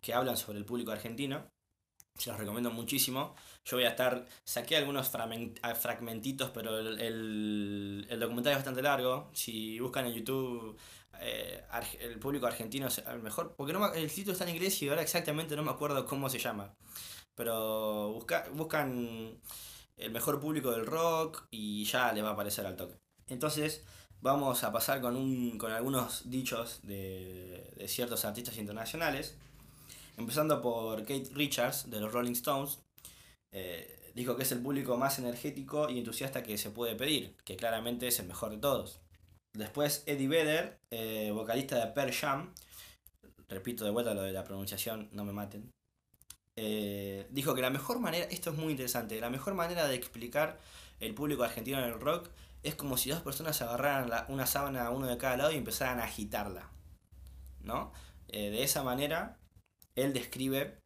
que 0.00 0.14
hablan 0.14 0.36
sobre 0.36 0.58
el 0.58 0.64
público 0.64 0.92
argentino. 0.92 1.48
Se 2.16 2.30
los 2.30 2.38
recomiendo 2.38 2.70
muchísimo. 2.70 3.34
Yo 3.64 3.76
voy 3.76 3.84
a 3.84 3.90
estar, 3.90 4.26
saqué 4.44 4.76
algunos 4.76 5.10
fragmentitos, 5.10 6.50
pero 6.50 6.78
el, 6.78 8.06
el, 8.08 8.20
documental 8.20 8.52
es 8.52 8.58
bastante 8.58 8.82
largo. 8.82 9.28
Si 9.34 9.78
buscan 9.80 10.06
en 10.06 10.14
YouTube 10.14 10.78
eh, 11.20 11.62
el 12.00 12.18
público 12.18 12.46
argentino, 12.46 12.88
el 13.10 13.20
mejor, 13.20 13.54
porque 13.56 13.72
no 13.72 13.92
el 13.92 14.10
título 14.10 14.32
está 14.32 14.44
en 14.44 14.54
inglés 14.54 14.80
y 14.82 14.88
ahora 14.88 15.02
exactamente 15.02 15.56
no 15.56 15.62
me 15.62 15.72
acuerdo 15.72 16.06
cómo 16.06 16.30
se 16.30 16.38
llama. 16.38 16.74
Pero 17.34 18.12
busca, 18.12 18.46
buscan 18.54 19.38
el 19.96 20.12
mejor 20.12 20.40
público 20.40 20.70
del 20.70 20.86
rock 20.86 21.46
y 21.50 21.84
ya 21.84 22.12
le 22.12 22.22
va 22.22 22.30
a 22.30 22.32
aparecer 22.32 22.66
al 22.66 22.76
toque. 22.76 22.98
Entonces 23.26 23.84
vamos 24.20 24.64
a 24.64 24.72
pasar 24.72 25.00
con, 25.00 25.16
un, 25.16 25.58
con 25.58 25.72
algunos 25.72 26.28
dichos 26.30 26.80
de, 26.82 27.72
de 27.76 27.88
ciertos 27.88 28.24
artistas 28.24 28.58
internacionales. 28.58 29.36
Empezando 30.16 30.62
por 30.62 31.00
Kate 31.00 31.30
Richards 31.34 31.90
de 31.90 32.00
los 32.00 32.12
Rolling 32.12 32.32
Stones. 32.32 32.78
Eh, 33.52 34.12
dijo 34.14 34.36
que 34.36 34.42
es 34.42 34.52
el 34.52 34.60
público 34.60 34.96
más 34.96 35.18
energético 35.18 35.88
y 35.90 35.98
entusiasta 35.98 36.42
que 36.42 36.58
se 36.58 36.70
puede 36.70 36.96
pedir, 36.96 37.36
que 37.44 37.56
claramente 37.56 38.08
es 38.08 38.18
el 38.18 38.26
mejor 38.26 38.50
de 38.50 38.58
todos. 38.58 39.00
Después 39.52 40.02
Eddie 40.06 40.28
Vedder, 40.28 40.78
eh, 40.90 41.30
vocalista 41.32 41.78
de 41.78 41.92
Pearl 41.92 42.12
Jam, 42.12 42.54
repito 43.48 43.84
de 43.84 43.90
vuelta 43.90 44.14
lo 44.14 44.22
de 44.22 44.32
la 44.32 44.44
pronunciación, 44.44 45.08
no 45.12 45.24
me 45.24 45.32
maten, 45.32 45.72
eh, 46.56 47.26
dijo 47.30 47.54
que 47.54 47.60
la 47.60 47.70
mejor 47.70 48.00
manera, 48.00 48.26
esto 48.26 48.50
es 48.50 48.56
muy 48.56 48.72
interesante, 48.72 49.20
la 49.20 49.30
mejor 49.30 49.54
manera 49.54 49.86
de 49.86 49.94
explicar 49.94 50.58
el 51.00 51.14
público 51.14 51.42
argentino 51.42 51.78
en 51.78 51.84
el 51.84 52.00
rock 52.00 52.30
es 52.62 52.74
como 52.74 52.96
si 52.96 53.10
dos 53.10 53.20
personas 53.20 53.60
agarraran 53.62 54.24
una 54.28 54.46
sábana 54.46 54.90
uno 54.90 55.06
de 55.06 55.18
cada 55.18 55.36
lado 55.36 55.52
y 55.52 55.56
empezaran 55.56 56.00
a 56.00 56.04
agitarla. 56.04 56.70
¿No? 57.60 57.92
Eh, 58.28 58.50
de 58.50 58.62
esa 58.62 58.82
manera, 58.82 59.38
él 59.94 60.12
describe 60.12 60.78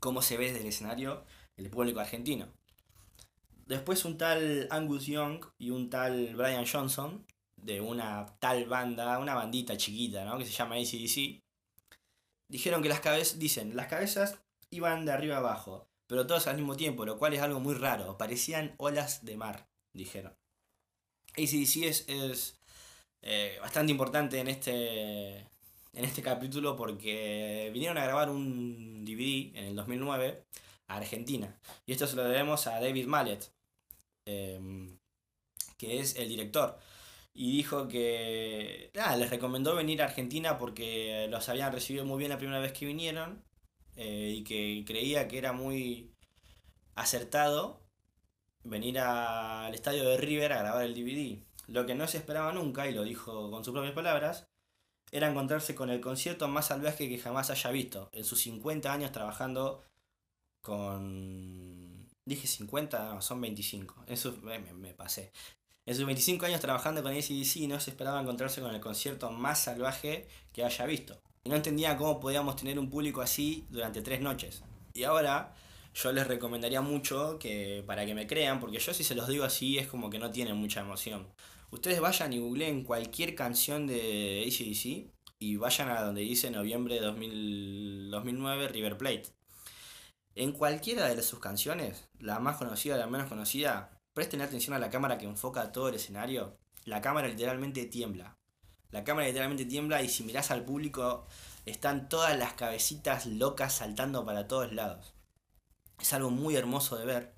cómo 0.00 0.22
se 0.22 0.36
ve 0.36 0.46
desde 0.46 0.60
el 0.60 0.66
escenario 0.66 1.24
el 1.56 1.70
público 1.70 2.00
argentino. 2.00 2.48
Después 3.66 4.04
un 4.04 4.16
tal 4.16 4.66
Angus 4.70 5.06
Young 5.06 5.44
y 5.58 5.70
un 5.70 5.90
tal 5.90 6.34
Brian 6.34 6.66
Johnson, 6.66 7.26
de 7.56 7.80
una 7.80 8.26
tal 8.38 8.66
banda, 8.66 9.18
una 9.18 9.34
bandita 9.34 9.76
chiquita, 9.76 10.24
¿no? 10.24 10.38
Que 10.38 10.46
se 10.46 10.52
llama 10.52 10.76
ACDC, 10.76 11.40
dijeron 12.48 12.82
que 12.82 12.88
las 12.88 13.00
cabezas, 13.00 13.38
dicen, 13.38 13.76
las 13.76 13.88
cabezas 13.88 14.40
iban 14.70 15.04
de 15.04 15.12
arriba 15.12 15.38
abajo, 15.38 15.88
pero 16.06 16.26
todos 16.26 16.46
al 16.46 16.56
mismo 16.56 16.76
tiempo, 16.76 17.04
lo 17.04 17.18
cual 17.18 17.34
es 17.34 17.40
algo 17.40 17.60
muy 17.60 17.74
raro. 17.74 18.16
Parecían 18.18 18.74
olas 18.78 19.24
de 19.24 19.36
mar, 19.36 19.68
dijeron. 19.92 20.34
ACDC 21.36 21.84
es, 21.84 22.08
es 22.08 22.58
eh, 23.22 23.58
bastante 23.60 23.92
importante 23.92 24.38
en 24.38 24.48
este, 24.48 25.38
en 25.38 26.04
este 26.04 26.22
capítulo 26.22 26.76
porque 26.76 27.70
vinieron 27.72 27.98
a 27.98 28.04
grabar 28.04 28.30
un 28.30 29.04
DVD 29.04 29.56
en 29.56 29.64
el 29.66 29.76
2009 29.76 30.44
a 30.88 30.96
Argentina. 30.96 31.58
Y 31.86 31.92
esto 31.92 32.06
se 32.06 32.16
lo 32.16 32.24
debemos 32.24 32.66
a 32.66 32.80
David 32.80 33.06
Mallet, 33.06 33.52
em, 34.26 34.98
que 35.76 36.00
es 36.00 36.16
el 36.16 36.28
director. 36.28 36.78
Y 37.34 37.52
dijo 37.58 37.86
que 37.88 38.90
les 38.94 39.30
recomendó 39.30 39.74
venir 39.76 40.02
a 40.02 40.06
Argentina 40.06 40.58
porque 40.58 41.28
los 41.30 41.48
habían 41.48 41.72
recibido 41.72 42.04
muy 42.04 42.18
bien 42.18 42.30
la 42.30 42.38
primera 42.38 42.58
vez 42.58 42.72
que 42.72 42.86
vinieron 42.86 43.44
eh, 43.98 44.34
y 44.36 44.44
que 44.44 44.84
creía 44.86 45.26
que 45.26 45.38
era 45.38 45.52
muy 45.52 46.12
acertado 46.94 47.82
venir 48.62 49.00
al 49.00 49.74
estadio 49.74 50.08
de 50.08 50.16
River 50.16 50.52
a 50.52 50.58
grabar 50.58 50.84
el 50.84 50.94
DVD. 50.94 51.42
Lo 51.66 51.84
que 51.84 51.96
no 51.96 52.06
se 52.06 52.18
esperaba 52.18 52.52
nunca, 52.52 52.88
y 52.88 52.94
lo 52.94 53.02
dijo 53.02 53.50
con 53.50 53.64
sus 53.64 53.72
propias 53.72 53.94
palabras, 53.94 54.46
era 55.10 55.28
encontrarse 55.28 55.74
con 55.74 55.90
el 55.90 56.00
concierto 56.00 56.46
más 56.46 56.66
salvaje 56.68 57.08
que 57.08 57.18
jamás 57.18 57.50
haya 57.50 57.70
visto 57.70 58.08
en 58.12 58.24
sus 58.24 58.40
50 58.42 58.92
años 58.92 59.10
trabajando 59.10 59.82
con 60.60 62.06
Dije 62.24 62.46
50, 62.46 63.14
no, 63.14 63.22
son 63.22 63.40
25. 63.40 64.04
Eso 64.06 64.36
me, 64.42 64.58
me 64.58 64.94
pasé. 64.94 65.32
En 65.86 65.96
sus 65.96 66.04
25 66.04 66.46
años 66.46 66.60
trabajando 66.60 67.02
con 67.02 67.12
ACDC 67.12 67.66
no 67.68 67.80
se 67.80 67.90
esperaba 67.90 68.20
encontrarse 68.20 68.60
con 68.60 68.72
el 68.72 68.80
concierto 68.80 69.30
más 69.32 69.58
salvaje 69.60 70.28
que 70.52 70.62
haya 70.62 70.86
visto. 70.86 71.20
No 71.48 71.56
entendía 71.56 71.96
cómo 71.96 72.20
podíamos 72.20 72.56
tener 72.56 72.78
un 72.78 72.90
público 72.90 73.22
así 73.22 73.66
durante 73.70 74.02
tres 74.02 74.20
noches. 74.20 74.62
Y 74.92 75.04
ahora 75.04 75.54
yo 75.94 76.12
les 76.12 76.26
recomendaría 76.26 76.82
mucho 76.82 77.38
que 77.38 77.82
para 77.86 78.04
que 78.04 78.14
me 78.14 78.26
crean, 78.26 78.60
porque 78.60 78.78
yo 78.78 78.92
si 78.92 79.02
se 79.02 79.14
los 79.14 79.28
digo 79.28 79.44
así 79.44 79.78
es 79.78 79.86
como 79.86 80.10
que 80.10 80.18
no 80.18 80.30
tienen 80.30 80.56
mucha 80.56 80.80
emoción. 80.80 81.26
Ustedes 81.70 82.00
vayan 82.00 82.34
y 82.34 82.38
googleen 82.38 82.84
cualquier 82.84 83.34
canción 83.34 83.86
de 83.86 84.44
ACDC 84.46 85.10
y 85.38 85.56
vayan 85.56 85.88
a 85.88 86.02
donde 86.02 86.20
dice 86.20 86.50
noviembre 86.50 86.96
de 86.96 88.10
2009 88.10 88.68
River 88.68 88.98
Plate. 88.98 89.32
En 90.34 90.52
cualquiera 90.52 91.08
de 91.08 91.22
sus 91.22 91.40
canciones, 91.40 92.10
la 92.18 92.40
más 92.40 92.58
conocida, 92.58 92.98
la 92.98 93.06
menos 93.06 93.28
conocida, 93.28 93.98
presten 94.12 94.42
atención 94.42 94.74
a 94.74 94.78
la 94.78 94.90
cámara 94.90 95.16
que 95.16 95.24
enfoca 95.24 95.72
todo 95.72 95.88
el 95.88 95.94
escenario. 95.94 96.58
La 96.84 97.00
cámara 97.00 97.26
literalmente 97.26 97.86
tiembla. 97.86 98.37
La 98.90 99.04
cámara 99.04 99.26
literalmente 99.26 99.66
tiembla 99.66 100.02
y 100.02 100.08
si 100.08 100.24
mirás 100.24 100.50
al 100.50 100.64
público 100.64 101.26
están 101.66 102.08
todas 102.08 102.36
las 102.38 102.54
cabecitas 102.54 103.26
locas 103.26 103.74
saltando 103.74 104.24
para 104.24 104.48
todos 104.48 104.72
lados. 104.72 105.12
Es 106.00 106.12
algo 106.12 106.30
muy 106.30 106.56
hermoso 106.56 106.96
de 106.96 107.04
ver. 107.04 107.34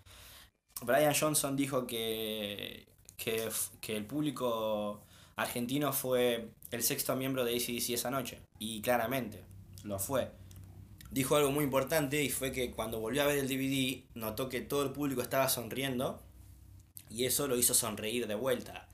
Brian 0.83 1.15
Johnson 1.19 1.57
dijo 1.57 1.87
que, 1.87 2.87
que, 3.17 3.49
que 3.81 3.97
el 3.97 4.07
público 4.07 5.03
argentino 5.37 5.93
fue 5.93 6.51
el 6.71 6.83
sexto 6.83 7.17
miembro 7.17 7.45
de 7.45 7.57
ACDC 7.57 7.91
esa 7.91 8.11
noche. 8.11 8.41
Y 8.59 8.81
claramente, 8.83 9.45
lo 9.83 9.99
fue. 9.99 10.31
Dijo 11.11 11.35
algo 11.35 11.51
muy 11.51 11.65
importante 11.65 12.23
y 12.23 12.31
fue 12.31 12.53
que 12.53 12.71
cuando 12.71 13.01
volvió 13.01 13.23
a 13.23 13.27
ver 13.27 13.39
el 13.39 13.49
DVD 13.49 14.05
notó 14.15 14.49
que 14.49 14.61
todo 14.61 14.85
el 14.85 14.93
público 14.93 15.23
estaba 15.23 15.49
sonriendo 15.49 16.23
y 17.09 17.25
eso 17.25 17.49
lo 17.49 17.57
hizo 17.57 17.75
sonreír 17.75 18.29
de 18.29 18.37
vuelta. 18.37 18.89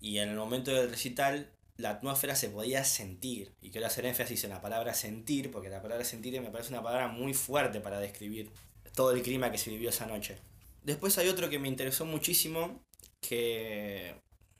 Y 0.00 0.18
en 0.18 0.28
el 0.28 0.36
momento 0.36 0.70
del 0.70 0.90
recital 0.90 1.50
la 1.76 1.90
atmósfera 1.90 2.34
se 2.34 2.48
podía 2.48 2.84
sentir. 2.84 3.54
Y 3.60 3.70
quiero 3.70 3.86
hacer 3.86 4.06
énfasis 4.06 4.44
en 4.44 4.50
la 4.50 4.60
palabra 4.60 4.94
sentir, 4.94 5.50
porque 5.50 5.68
la 5.68 5.82
palabra 5.82 6.04
sentir 6.04 6.40
me 6.40 6.50
parece 6.50 6.72
una 6.72 6.82
palabra 6.82 7.08
muy 7.08 7.34
fuerte 7.34 7.80
para 7.80 7.98
describir 7.98 8.50
todo 8.94 9.12
el 9.12 9.22
clima 9.22 9.50
que 9.50 9.58
se 9.58 9.70
vivió 9.70 9.90
esa 9.90 10.06
noche. 10.06 10.38
Después 10.82 11.18
hay 11.18 11.28
otro 11.28 11.50
que 11.50 11.58
me 11.58 11.68
interesó 11.68 12.04
muchísimo, 12.04 12.82
que 13.20 14.14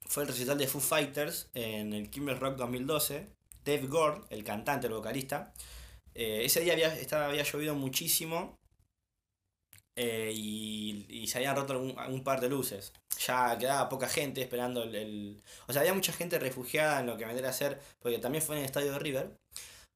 fue 0.05 0.25
el 0.25 0.29
recital 0.29 0.59
de 0.59 0.67
Foo 0.67 0.81
Fighters 0.81 1.49
en 1.55 1.93
el 1.93 2.11
Kimmel 2.11 2.39
Rock 2.39 2.57
2012. 2.57 3.27
Dave 3.65 3.87
Gord, 3.87 4.27
el 4.31 4.45
cantante, 4.45 4.87
el 4.87 4.93
vocalista, 4.93 5.53
eh, 6.15 6.45
ese 6.45 6.61
día 6.61 6.73
había, 6.73 6.97
estaba, 6.97 7.27
había 7.27 7.43
llovido 7.43 7.75
muchísimo 7.75 8.59
eh, 9.97 10.33
y, 10.35 11.27
se 11.27 11.39
habían 11.39 11.57
roto 11.57 11.79
un, 11.79 12.23
par 12.23 12.41
de 12.41 12.49
luces. 12.49 12.93
Ya 13.19 13.57
quedaba 13.59 13.89
poca 13.89 14.09
gente 14.09 14.43
esperando 14.43 14.83
el, 14.85 15.43
O 15.67 15.73
sea, 15.73 15.81
había 15.81 15.95
mucha 15.95 16.13
gente 16.13 16.39
refugiada 16.39 17.01
en 17.01 17.07
lo 17.07 17.17
que 17.17 17.25
vendría 17.25 17.51
a 17.51 17.53
ser, 17.53 17.81
porque 18.01 18.19
también 18.19 18.45
fue 18.45 18.57
en 18.57 18.61
el 18.61 18.67
estadio 18.67 18.93
de 18.93 18.99
River, 18.99 19.37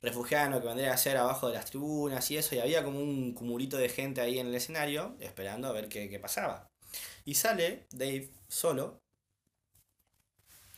refugiada 0.02 0.46
en 0.46 0.52
lo 0.52 0.60
que 0.60 0.66
vendría 0.68 0.92
a 0.92 0.96
ser 0.96 1.16
abajo 1.16 1.48
de 1.48 1.54
las 1.54 1.66
tribunas 1.66 2.30
y 2.30 2.38
eso, 2.38 2.54
y 2.54 2.60
había 2.60 2.82
como 2.82 3.00
un 3.00 3.34
cumulito 3.34 3.76
de 3.76 3.88
gente 3.88 4.20
ahí 4.20 4.38
en 4.38 4.48
el 4.48 4.54
escenario 4.54 5.16
esperando 5.20 5.68
a 5.68 5.72
ver 5.72 5.88
qué, 5.88 6.08
qué 6.08 6.18
pasaba. 6.18 6.68
Y 7.24 7.34
sale 7.34 7.86
Dave 7.92 8.30
solo, 8.48 9.00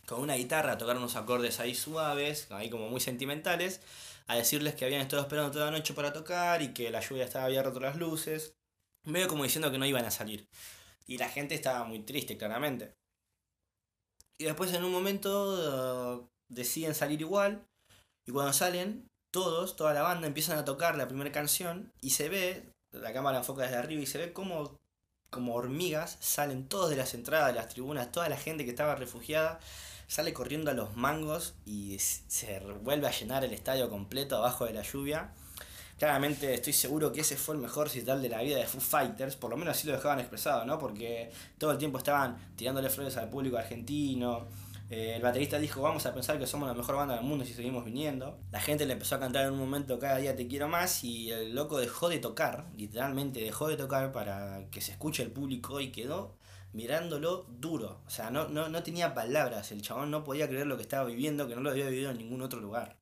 con 0.06 0.20
una 0.20 0.34
guitarra 0.34 0.72
a 0.72 0.78
tocar 0.78 0.96
unos 0.96 1.16
acordes 1.16 1.60
ahí 1.60 1.74
suaves, 1.74 2.50
ahí 2.50 2.68
como 2.70 2.88
muy 2.88 3.00
sentimentales, 3.00 3.80
a 4.26 4.36
decirles 4.36 4.74
que 4.74 4.84
habían 4.84 5.00
estado 5.02 5.22
esperando 5.22 5.52
toda 5.52 5.66
la 5.66 5.78
noche 5.78 5.94
para 5.94 6.12
tocar 6.12 6.62
y 6.62 6.74
que 6.74 6.90
la 6.90 7.00
lluvia 7.00 7.24
estaba 7.24 7.46
había 7.46 7.62
roto 7.62 7.80
las 7.80 7.96
luces, 7.96 8.54
medio 9.04 9.28
como 9.28 9.44
diciendo 9.44 9.70
que 9.70 9.78
no 9.78 9.86
iban 9.86 10.04
a 10.04 10.10
salir. 10.10 10.48
Y 11.06 11.18
la 11.18 11.28
gente 11.28 11.54
estaba 11.54 11.84
muy 11.84 12.00
triste, 12.00 12.36
claramente. 12.36 12.94
Y 14.38 14.44
después 14.44 14.72
en 14.72 14.84
un 14.84 14.92
momento 14.92 16.18
uh, 16.18 16.28
deciden 16.48 16.94
salir 16.94 17.20
igual, 17.20 17.66
y 18.26 18.32
cuando 18.32 18.52
salen, 18.52 19.08
todos, 19.30 19.76
toda 19.76 19.94
la 19.94 20.02
banda 20.02 20.26
empiezan 20.26 20.58
a 20.58 20.64
tocar 20.64 20.96
la 20.96 21.08
primera 21.08 21.32
canción 21.32 21.92
y 22.00 22.10
se 22.10 22.28
ve, 22.28 22.72
la 22.92 23.12
cámara 23.12 23.38
enfoca 23.38 23.62
desde 23.62 23.76
arriba 23.76 24.02
y 24.02 24.06
se 24.06 24.18
ve 24.18 24.32
como 24.32 24.78
como 25.32 25.54
hormigas 25.54 26.18
salen 26.20 26.68
todos 26.68 26.90
de 26.90 26.96
las 26.96 27.14
entradas 27.14 27.48
de 27.48 27.54
las 27.54 27.68
tribunas, 27.68 28.12
toda 28.12 28.28
la 28.28 28.36
gente 28.36 28.64
que 28.64 28.70
estaba 28.70 28.94
refugiada 28.96 29.60
sale 30.06 30.34
corriendo 30.34 30.70
a 30.70 30.74
los 30.74 30.94
mangos 30.94 31.54
y 31.64 31.98
se 31.98 32.60
vuelve 32.60 33.06
a 33.06 33.12
llenar 33.12 33.42
el 33.42 33.54
estadio 33.54 33.88
completo 33.88 34.36
abajo 34.36 34.66
de 34.66 34.74
la 34.74 34.82
lluvia. 34.82 35.32
Claramente 35.98 36.54
estoy 36.54 36.72
seguro 36.72 37.12
que 37.12 37.20
ese 37.20 37.36
fue 37.36 37.54
el 37.54 37.60
mejor 37.60 37.86
recital 37.86 38.20
de 38.20 38.28
la 38.28 38.42
vida 38.42 38.56
de 38.56 38.66
Foo 38.66 38.80
Fighters, 38.80 39.36
por 39.36 39.50
lo 39.50 39.56
menos 39.56 39.76
así 39.76 39.86
lo 39.86 39.94
dejaban 39.94 40.18
expresado, 40.20 40.64
¿no? 40.64 40.78
Porque 40.78 41.30
todo 41.58 41.72
el 41.72 41.78
tiempo 41.78 41.98
estaban 41.98 42.36
tirándole 42.56 42.90
flores 42.90 43.16
al 43.16 43.30
público 43.30 43.56
argentino. 43.56 44.48
Eh, 44.90 45.14
el 45.16 45.22
baterista 45.22 45.58
dijo, 45.58 45.80
vamos 45.80 46.04
a 46.04 46.12
pensar 46.12 46.38
que 46.38 46.46
somos 46.46 46.68
la 46.68 46.74
mejor 46.74 46.96
banda 46.96 47.14
del 47.14 47.24
mundo 47.24 47.46
si 47.46 47.54
seguimos 47.54 47.84
viniendo. 47.84 48.38
La 48.50 48.60
gente 48.60 48.84
le 48.84 48.92
empezó 48.92 49.14
a 49.14 49.20
cantar 49.20 49.46
en 49.46 49.52
un 49.52 49.58
momento 49.58 49.98
cada 49.98 50.18
día 50.18 50.36
te 50.36 50.46
quiero 50.46 50.68
más 50.68 51.02
y 51.02 51.30
el 51.30 51.54
loco 51.54 51.78
dejó 51.78 52.10
de 52.10 52.18
tocar, 52.18 52.66
literalmente 52.76 53.40
dejó 53.40 53.68
de 53.68 53.76
tocar 53.78 54.12
para 54.12 54.66
que 54.70 54.82
se 54.82 54.92
escuche 54.92 55.22
el 55.22 55.30
público 55.30 55.80
y 55.80 55.92
quedó 55.92 56.36
mirándolo 56.72 57.46
duro. 57.48 58.00
O 58.06 58.10
sea, 58.10 58.30
no, 58.30 58.48
no, 58.48 58.68
no 58.68 58.82
tenía 58.82 59.14
palabras. 59.14 59.72
El 59.72 59.82
chabón 59.82 60.10
no 60.10 60.24
podía 60.24 60.48
creer 60.48 60.66
lo 60.66 60.76
que 60.76 60.82
estaba 60.82 61.04
viviendo, 61.04 61.48
que 61.48 61.54
no 61.54 61.62
lo 61.62 61.70
había 61.70 61.88
vivido 61.88 62.10
en 62.10 62.18
ningún 62.18 62.42
otro 62.42 62.60
lugar. 62.60 63.01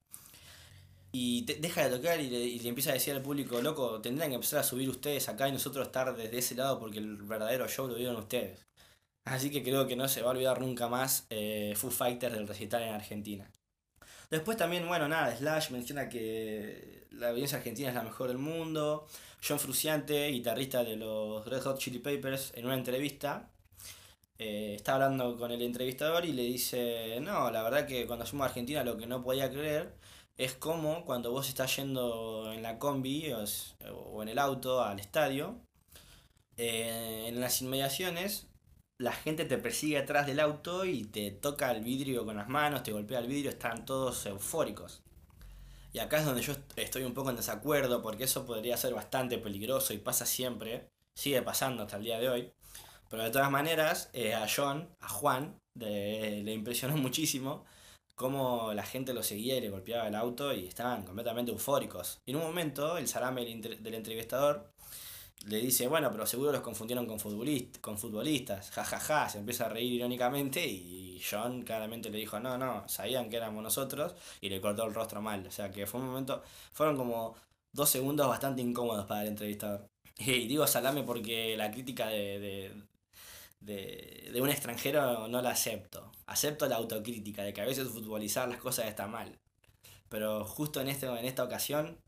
Y 1.13 1.43
deja 1.43 1.89
de 1.89 1.97
tocar 1.97 2.21
y 2.21 2.31
le, 2.31 2.69
empieza 2.69 2.91
a 2.91 2.95
decir 2.95 3.15
al 3.15 3.23
público, 3.23 3.61
loco, 3.61 4.01
tendrían 4.01 4.31
que 4.31 4.37
empezar 4.37 4.61
a 4.61 4.63
subir 4.63 4.89
ustedes 4.89 5.29
acá 5.29 5.49
y 5.49 5.53
nosotros 5.53 5.87
estar 5.87 6.17
desde 6.17 6.39
ese 6.39 6.55
lado 6.55 6.79
porque 6.79 6.99
el 6.99 7.17
verdadero 7.17 7.67
show 7.69 7.89
lo 7.89 7.95
vieron 7.95 8.17
ustedes. 8.17 8.65
Así 9.25 9.51
que 9.51 9.63
creo 9.63 9.87
que 9.87 9.97
no 9.97 10.09
se 10.09 10.23
va 10.23 10.29
a 10.29 10.31
olvidar 10.33 10.61
nunca 10.61 10.89
más 10.89 11.27
eh, 11.31 11.75
Foo 11.77 11.91
Fighters 11.91 12.35
del 12.35 12.47
recital 12.47 12.83
en 12.83 12.95
Argentina. 12.95 13.51
Después 14.31 14.57
también, 14.57 14.87
bueno, 14.87 15.09
nada, 15.09 15.37
Slash 15.37 15.71
menciona 15.71 16.09
que 16.09 17.07
la 17.11 17.31
audiencia 17.31 17.59
argentina 17.59 17.89
es 17.89 17.95
la 17.95 18.03
mejor 18.03 18.29
del 18.29 18.39
mundo. 18.39 19.07
John 19.47 19.59
Fruciante, 19.59 20.29
guitarrista 20.29 20.85
de 20.85 20.97
los 20.97 21.45
Red 21.47 21.63
Hot 21.63 21.79
Chili 21.79 21.99
Peppers, 21.99 22.53
en 22.55 22.67
una 22.67 22.75
entrevista, 22.75 23.51
eh, 24.39 24.75
está 24.77 24.95
hablando 24.95 25.37
con 25.37 25.51
el 25.51 25.61
entrevistador 25.61 26.25
y 26.25 26.33
le 26.33 26.45
dice, 26.45 27.19
no, 27.21 27.51
la 27.51 27.63
verdad 27.63 27.87
que 27.87 28.07
cuando 28.07 28.25
fuimos 28.25 28.47
a 28.47 28.49
Argentina 28.49 28.85
lo 28.85 28.97
que 28.97 29.07
no 29.07 29.23
podía 29.23 29.51
creer 29.51 29.93
es 30.41 30.55
como 30.55 31.05
cuando 31.05 31.31
vos 31.33 31.51
estás 31.51 31.77
yendo 31.77 32.51
en 32.51 32.63
la 32.63 32.79
combi 32.79 33.31
o, 33.31 34.23
en 34.23 34.29
el 34.29 34.39
auto 34.39 34.83
al 34.83 34.99
estadio, 34.99 35.61
eh, 36.57 37.27
en 37.29 37.43
las 37.43 37.61
inmediaciones 37.61 38.47
la 38.97 39.13
gente 39.13 39.45
te 39.45 39.59
persigue 39.59 39.99
atrás 39.99 40.27
del 40.27 40.41
auto 40.41 40.87
y 40.87 41.05
te 41.05 41.31
toca 41.31 41.71
el 41.71 41.85
vidrio 41.85 42.25
con 42.25 42.37
las 42.37 42.49
manos, 42.49 42.83
te 42.83 42.93
golpea 42.93 43.19
el 43.19 43.27
vidrio, 43.27 43.51
están 43.51 43.85
todos 43.85 44.25
eufóricos. 44.25 45.03
Y 45.93 45.99
acá 45.99 46.21
es 46.21 46.25
donde 46.25 46.41
yo 46.41 46.55
estoy 46.77 47.03
un 47.03 47.13
poco 47.13 47.29
en 47.29 47.37
desacuerdo 47.37 48.01
porque 48.01 48.25
eso 48.25 48.47
podría 48.47 48.79
ser 48.79 48.95
bastante 48.95 49.37
peligroso 49.37 49.93
y 49.93 49.99
pasa 49.99 50.25
siempre, 50.25 50.89
sigue 51.15 51.43
pasando 51.43 51.83
hasta 51.83 51.99
el 51.99 52.05
día 52.05 52.19
de 52.19 52.29
hoy. 52.31 52.53
Pero 53.11 53.25
de 53.25 53.31
todas 53.31 53.51
maneras, 53.51 54.09
eh, 54.15 54.33
a 54.33 54.47
John, 54.55 54.89
a 55.01 55.09
Juan, 55.11 55.61
le 55.75 56.53
impresionó 56.53 56.97
muchísimo 56.97 57.67
cómo 58.21 58.75
la 58.75 58.83
gente 58.83 59.15
lo 59.15 59.23
seguía 59.23 59.57
y 59.57 59.63
le 59.63 59.71
golpeaba 59.71 60.07
el 60.07 60.15
auto 60.15 60.53
y 60.53 60.67
estaban 60.67 61.05
completamente 61.05 61.53
eufóricos. 61.53 62.21
Y 62.27 62.33
en 62.33 62.37
un 62.37 62.43
momento, 62.43 62.99
el 62.99 63.09
salame 63.09 63.47
del 63.47 63.95
entrevistador 63.95 64.75
le 65.47 65.57
dice, 65.57 65.89
bueno, 65.89 66.11
pero 66.13 66.27
seguro 66.27 66.53
los 66.53 66.61
confundieron 66.61 67.07
con, 67.07 67.19
con 67.81 67.97
futbolistas, 67.99 68.71
jajaja, 68.73 69.31
se 69.31 69.39
empieza 69.39 69.65
a 69.65 69.69
reír 69.71 69.95
irónicamente 69.95 70.67
y 70.67 71.19
John 71.29 71.63
claramente 71.63 72.11
le 72.11 72.19
dijo, 72.19 72.39
no, 72.39 72.59
no, 72.59 72.87
sabían 72.91 73.31
que 73.31 73.39
éramos 73.39 73.63
nosotros 73.63 74.15
y 74.43 74.51
le 74.51 74.61
cortó 74.61 74.85
el 74.85 74.93
rostro 74.93 75.23
mal. 75.23 75.47
O 75.47 75.51
sea 75.51 75.71
que 75.71 75.87
fue 75.87 76.01
un 76.01 76.09
momento, 76.09 76.43
fueron 76.73 76.99
como 76.99 77.37
dos 77.73 77.89
segundos 77.89 78.29
bastante 78.29 78.61
incómodos 78.61 79.07
para 79.07 79.23
el 79.23 79.29
entrevistador. 79.29 79.89
Y 80.19 80.47
digo 80.47 80.67
salame 80.67 81.05
porque 81.05 81.57
la 81.57 81.71
crítica 81.71 82.09
de, 82.09 82.71
de, 83.61 84.39
un 84.41 84.51
extranjero 84.51 85.29
no 85.29 85.43
la 85.43 85.51
acepto. 85.51 86.13
Acepto 86.27 86.67
la 86.67 86.77
autocrítica 86.77 87.43
de 87.43 87.53
que 87.53 87.61
a 87.61 87.67
veces 87.67 87.89
futbolizar 87.89 88.49
las 88.49 88.59
cosas 88.59 88.87
está 88.87 89.07
mal. 89.07 89.39
Pero 90.09 90.45
justo 90.45 90.81
en, 90.81 90.89
este, 90.89 91.07
en 91.07 91.25
esta 91.25 91.45
ocasión 91.45 91.99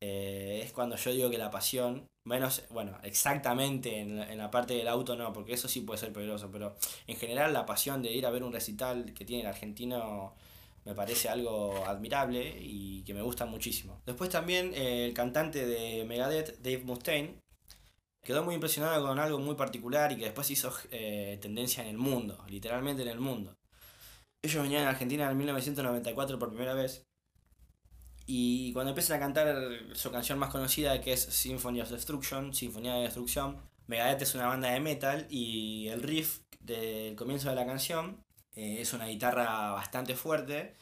eh, 0.00 0.60
es 0.64 0.72
cuando 0.72 0.96
yo 0.96 1.10
digo 1.12 1.30
que 1.30 1.38
la 1.38 1.50
pasión, 1.50 2.06
menos, 2.24 2.64
bueno, 2.70 2.98
exactamente 3.02 4.00
en 4.00 4.18
en 4.20 4.38
la, 4.38 4.50
parte 4.50 4.74
del 4.74 4.88
auto 4.88 5.16
no, 5.16 5.32
porque 5.32 5.54
eso 5.54 5.68
sí 5.68 5.80
puede 5.80 5.98
ser 6.00 6.12
peligroso, 6.12 6.50
pero 6.50 6.76
en 7.06 7.16
general 7.16 7.52
la 7.52 7.64
pasión 7.64 8.02
de 8.02 8.12
ir 8.12 8.26
a 8.26 8.30
ver 8.30 8.42
un 8.42 8.52
recital 8.52 9.14
que 9.14 9.24
tiene 9.24 9.42
el 9.42 9.48
argentino 9.48 10.34
me 10.84 10.94
parece 10.94 11.28
algo 11.28 11.84
admirable 11.84 12.56
y 12.60 13.02
que 13.02 13.12
me 13.12 13.20
gusta 13.20 13.44
muchísimo. 13.44 14.00
Después 14.06 14.30
también 14.30 14.72
eh, 14.74 15.04
el 15.06 15.14
cantante 15.14 15.66
de 15.66 16.04
Megadeth, 16.04 16.58
Dave 16.60 16.84
Mustaine, 16.84 17.40
quedó 18.26 18.42
muy 18.42 18.56
impresionado 18.56 19.06
con 19.06 19.20
algo 19.20 19.38
muy 19.38 19.54
particular 19.54 20.10
y 20.10 20.16
que 20.16 20.24
después 20.24 20.50
hizo 20.50 20.72
eh, 20.90 21.38
tendencia 21.40 21.84
en 21.84 21.90
el 21.90 21.96
mundo, 21.96 22.44
literalmente 22.48 23.02
en 23.02 23.08
el 23.08 23.20
mundo. 23.20 23.56
Ellos 24.42 24.64
venían 24.64 24.84
a 24.84 24.90
Argentina 24.90 25.30
en 25.30 25.36
1994 25.36 26.36
por 26.36 26.48
primera 26.48 26.74
vez 26.74 27.06
y 28.26 28.72
cuando 28.72 28.90
empiezan 28.90 29.18
a 29.18 29.20
cantar 29.20 29.56
su 29.92 30.10
canción 30.10 30.40
más 30.40 30.50
conocida 30.50 31.00
que 31.00 31.12
es 31.12 31.22
Symphony 31.22 31.80
of 31.80 31.90
Destruction, 31.90 32.52
Sinfonía 32.52 32.94
de 32.94 33.02
Destrucción, 33.02 33.62
Megadeth 33.86 34.22
es 34.22 34.34
una 34.34 34.46
banda 34.46 34.70
de 34.70 34.80
metal 34.80 35.28
y 35.30 35.86
el 35.86 36.02
riff 36.02 36.40
del 36.58 37.14
comienzo 37.14 37.48
de 37.48 37.54
la 37.54 37.64
canción 37.64 38.24
eh, 38.56 38.78
es 38.80 38.92
una 38.92 39.06
guitarra 39.06 39.70
bastante 39.70 40.16
fuerte 40.16 40.74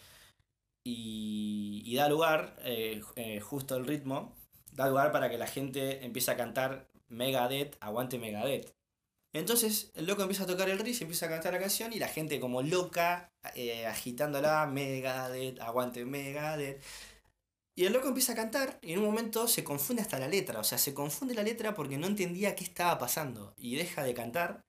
y, 0.82 1.82
y 1.84 1.94
da 1.96 2.08
lugar, 2.08 2.56
eh, 2.64 3.02
justo 3.42 3.76
el 3.76 3.86
ritmo, 3.86 4.34
da 4.72 4.88
lugar 4.88 5.12
para 5.12 5.28
que 5.28 5.36
la 5.36 5.46
gente 5.46 6.06
empiece 6.06 6.30
a 6.30 6.38
cantar 6.38 6.88
Megadeth, 7.14 7.76
aguante 7.80 8.18
Megadeth. 8.18 8.74
Entonces 9.34 9.90
el 9.94 10.06
loco 10.06 10.22
empieza 10.22 10.44
a 10.44 10.46
tocar 10.46 10.68
el 10.70 10.78
riff, 10.78 11.02
empieza 11.02 11.26
a 11.26 11.30
cantar 11.30 11.52
la 11.54 11.60
canción 11.60 11.92
y 11.92 11.98
la 11.98 12.08
gente 12.08 12.40
como 12.40 12.62
loca, 12.62 13.32
eh, 13.54 13.86
agitándola, 13.86 14.66
Megadeth, 14.66 15.60
aguante 15.60 16.04
Megadeth. 16.04 16.82
Y 17.76 17.86
el 17.86 17.92
loco 17.92 18.08
empieza 18.08 18.32
a 18.32 18.36
cantar 18.36 18.78
y 18.82 18.92
en 18.92 19.00
un 19.00 19.06
momento 19.06 19.48
se 19.48 19.64
confunde 19.64 20.02
hasta 20.02 20.18
la 20.18 20.28
letra, 20.28 20.60
o 20.60 20.64
sea, 20.64 20.78
se 20.78 20.94
confunde 20.94 21.34
la 21.34 21.42
letra 21.42 21.74
porque 21.74 21.98
no 21.98 22.06
entendía 22.06 22.54
qué 22.54 22.62
estaba 22.64 22.98
pasando 22.98 23.52
y 23.56 23.74
deja 23.76 24.04
de 24.04 24.14
cantar 24.14 24.64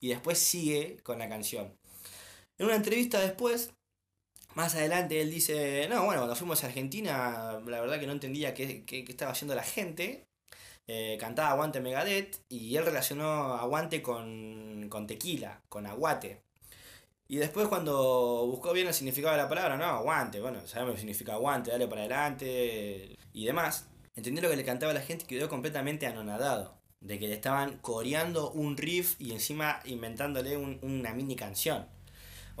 y 0.00 0.08
después 0.10 0.38
sigue 0.38 0.98
con 1.04 1.18
la 1.20 1.28
canción. 1.28 1.76
En 2.58 2.66
una 2.66 2.76
entrevista 2.76 3.20
después, 3.20 3.72
más 4.54 4.74
adelante 4.76 5.20
él 5.20 5.30
dice, 5.30 5.88
no, 5.90 6.04
bueno, 6.06 6.22
cuando 6.22 6.36
fuimos 6.36 6.64
a 6.64 6.68
Argentina, 6.68 7.60
la 7.66 7.80
verdad 7.82 8.00
que 8.00 8.06
no 8.06 8.12
entendía 8.14 8.54
qué, 8.54 8.84
qué- 8.86 9.04
qué 9.04 9.12
estaba 9.12 9.32
haciendo 9.32 9.54
la 9.56 9.64
gente. 9.64 10.28
Eh, 10.86 11.16
cantaba 11.20 11.50
Aguante 11.50 11.80
Megadeth 11.80 12.38
y 12.48 12.76
él 12.76 12.84
relacionó 12.84 13.54
Aguante 13.54 14.02
con, 14.02 14.88
con 14.90 15.06
tequila, 15.06 15.62
con 15.68 15.86
aguate. 15.86 16.42
Y 17.28 17.36
después 17.36 17.68
cuando 17.68 18.46
buscó 18.48 18.72
bien 18.72 18.88
el 18.88 18.94
significado 18.94 19.36
de 19.36 19.42
la 19.42 19.48
palabra, 19.48 19.76
no, 19.76 19.84
aguante, 19.84 20.40
bueno, 20.40 20.66
sabemos 20.66 20.88
lo 20.90 20.94
que 20.94 21.00
significa 21.00 21.34
aguante, 21.34 21.70
dale 21.70 21.86
para 21.86 22.00
adelante 22.00 23.16
y 23.32 23.44
demás. 23.44 23.88
Entendió 24.16 24.42
lo 24.42 24.50
que 24.50 24.56
le 24.56 24.64
cantaba 24.64 24.92
la 24.92 25.00
gente 25.00 25.24
y 25.24 25.28
quedó 25.28 25.48
completamente 25.48 26.06
anonadado. 26.08 26.76
De 27.00 27.18
que 27.18 27.28
le 27.28 27.34
estaban 27.34 27.78
coreando 27.78 28.50
un 28.50 28.76
riff 28.76 29.14
y 29.20 29.30
encima 29.32 29.80
inventándole 29.84 30.56
un- 30.56 30.80
una 30.82 31.14
mini 31.14 31.36
canción. 31.36 31.86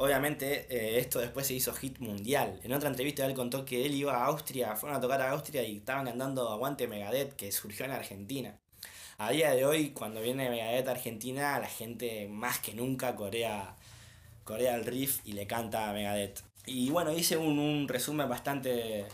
Obviamente 0.00 0.66
eh, 0.70 0.98
esto 0.98 1.18
después 1.18 1.46
se 1.46 1.52
hizo 1.52 1.74
hit 1.74 1.98
mundial. 1.98 2.58
En 2.64 2.72
otra 2.72 2.88
entrevista 2.88 3.26
él 3.26 3.34
contó 3.34 3.66
que 3.66 3.84
él 3.84 3.92
iba 3.94 4.16
a 4.16 4.24
Austria, 4.28 4.74
fueron 4.74 4.96
a 4.96 5.00
tocar 5.00 5.20
a 5.20 5.30
Austria 5.32 5.62
y 5.62 5.76
estaban 5.76 6.06
cantando 6.06 6.48
Aguante 6.48 6.88
Megadeth, 6.88 7.34
que 7.34 7.52
surgió 7.52 7.84
en 7.84 7.90
Argentina. 7.90 8.58
A 9.18 9.30
día 9.30 9.50
de 9.50 9.66
hoy, 9.66 9.90
cuando 9.90 10.22
viene 10.22 10.48
Megadeth 10.48 10.88
a 10.88 10.92
Argentina, 10.92 11.58
la 11.58 11.68
gente 11.68 12.28
más 12.28 12.60
que 12.60 12.72
nunca 12.72 13.14
corea, 13.14 13.76
corea 14.42 14.74
el 14.76 14.86
riff 14.86 15.20
y 15.26 15.34
le 15.34 15.46
canta 15.46 15.90
a 15.90 15.92
Megadeth. 15.92 16.40
Y 16.64 16.88
bueno, 16.88 17.12
hice 17.12 17.36
un, 17.36 17.58
un 17.58 17.86
resumen 17.86 18.26
bastante 18.26 19.04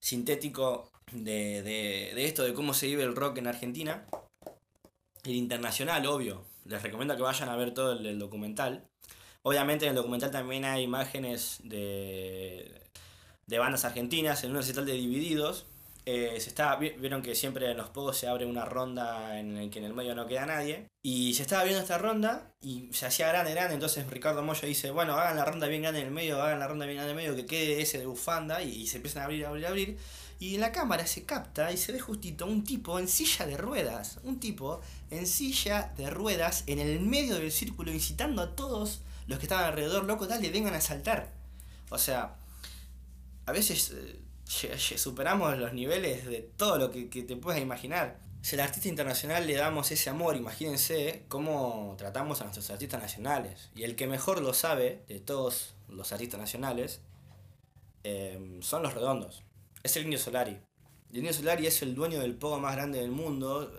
sintético 0.00 0.90
de, 1.12 1.62
de, 1.62 2.12
de 2.16 2.24
esto, 2.24 2.42
de 2.42 2.52
cómo 2.52 2.74
se 2.74 2.86
vive 2.86 3.04
el 3.04 3.14
rock 3.14 3.38
en 3.38 3.46
Argentina. 3.46 4.04
El 5.22 5.36
internacional, 5.36 6.04
obvio. 6.06 6.44
Les 6.64 6.82
recomiendo 6.82 7.14
que 7.14 7.22
vayan 7.22 7.48
a 7.48 7.54
ver 7.54 7.72
todo 7.74 7.92
el, 7.92 8.04
el 8.06 8.18
documental. 8.18 8.88
Obviamente 9.46 9.84
en 9.84 9.90
el 9.90 9.96
documental 9.96 10.30
también 10.30 10.64
hay 10.64 10.82
imágenes 10.84 11.58
de, 11.64 12.80
de 13.46 13.58
bandas 13.58 13.84
argentinas 13.84 14.42
en 14.42 14.52
un 14.52 14.56
recital 14.56 14.86
de 14.86 14.94
Divididos. 14.94 15.66
Eh, 16.06 16.38
se 16.40 16.52
vi- 16.80 16.94
vieron 16.98 17.20
que 17.20 17.34
siempre 17.34 17.70
en 17.70 17.76
los 17.76 17.90
pogos 17.90 18.16
se 18.16 18.26
abre 18.26 18.46
una 18.46 18.64
ronda 18.64 19.38
en 19.38 19.56
el 19.58 19.70
que 19.70 19.80
en 19.80 19.84
el 19.84 19.92
medio 19.92 20.14
no 20.14 20.26
queda 20.26 20.46
nadie. 20.46 20.86
Y 21.02 21.34
se 21.34 21.42
estaba 21.42 21.62
viendo 21.64 21.82
esta 21.82 21.98
ronda 21.98 22.52
y 22.62 22.88
se 22.92 23.04
hacía 23.04 23.28
grande, 23.28 23.50
grande. 23.52 23.74
Entonces 23.74 24.06
Ricardo 24.08 24.42
Moyo 24.42 24.66
dice, 24.66 24.90
bueno, 24.90 25.12
hagan 25.12 25.36
la 25.36 25.44
ronda 25.44 25.66
bien 25.66 25.82
grande 25.82 26.00
en 26.00 26.06
el 26.06 26.12
medio, 26.12 26.42
hagan 26.42 26.58
la 26.58 26.66
ronda 26.66 26.86
bien 26.86 26.96
grande 26.96 27.12
en 27.12 27.18
el 27.18 27.24
medio, 27.24 27.36
que 27.36 27.46
quede 27.46 27.82
ese 27.82 27.98
de 27.98 28.06
bufanda. 28.06 28.62
Y, 28.62 28.70
y 28.70 28.86
se 28.86 28.96
empiezan 28.96 29.22
a 29.22 29.24
abrir, 29.26 29.44
abrir, 29.44 29.66
abrir. 29.66 29.98
Y 30.40 30.54
en 30.54 30.62
la 30.62 30.72
cámara 30.72 31.06
se 31.06 31.24
capta 31.24 31.70
y 31.70 31.76
se 31.76 31.92
ve 31.92 32.00
justito 32.00 32.46
un 32.46 32.64
tipo 32.64 32.98
en 32.98 33.08
silla 33.08 33.44
de 33.44 33.58
ruedas. 33.58 34.20
Un 34.24 34.40
tipo 34.40 34.80
en 35.10 35.26
silla 35.26 35.92
de 35.98 36.08
ruedas 36.08 36.64
en 36.66 36.78
el 36.78 37.00
medio 37.00 37.34
del 37.36 37.52
círculo 37.52 37.92
incitando 37.92 38.40
a 38.40 38.56
todos 38.56 39.00
los 39.26 39.38
que 39.38 39.44
estaban 39.46 39.64
alrededor, 39.64 40.04
loco, 40.04 40.26
dale, 40.26 40.50
vengan 40.50 40.74
a 40.74 40.80
saltar. 40.80 41.32
O 41.90 41.98
sea, 41.98 42.36
a 43.46 43.52
veces 43.52 43.92
eh, 43.92 44.78
superamos 44.96 45.58
los 45.58 45.72
niveles 45.72 46.26
de 46.26 46.42
todo 46.56 46.78
lo 46.78 46.90
que, 46.90 47.08
que 47.08 47.22
te 47.22 47.36
puedas 47.36 47.60
imaginar. 47.60 48.18
Si 48.42 48.56
al 48.56 48.60
artista 48.60 48.88
internacional 48.88 49.46
le 49.46 49.54
damos 49.54 49.90
ese 49.90 50.10
amor, 50.10 50.36
imagínense 50.36 51.24
cómo 51.28 51.94
tratamos 51.96 52.40
a 52.40 52.44
nuestros 52.44 52.68
artistas 52.70 53.00
nacionales. 53.00 53.70
Y 53.74 53.84
el 53.84 53.96
que 53.96 54.06
mejor 54.06 54.42
lo 54.42 54.52
sabe 54.52 55.02
de 55.08 55.18
todos 55.18 55.74
los 55.88 56.12
artistas 56.12 56.38
nacionales 56.38 57.00
eh, 58.02 58.58
son 58.60 58.82
los 58.82 58.92
redondos. 58.92 59.42
Es 59.82 59.96
el 59.96 60.04
Indio 60.04 60.18
Solari. 60.18 60.60
El 61.10 61.18
Indio 61.18 61.32
Solari 61.32 61.66
es 61.66 61.80
el 61.82 61.94
dueño 61.94 62.20
del 62.20 62.34
pogo 62.34 62.60
más 62.60 62.76
grande 62.76 63.00
del 63.00 63.10
mundo, 63.10 63.72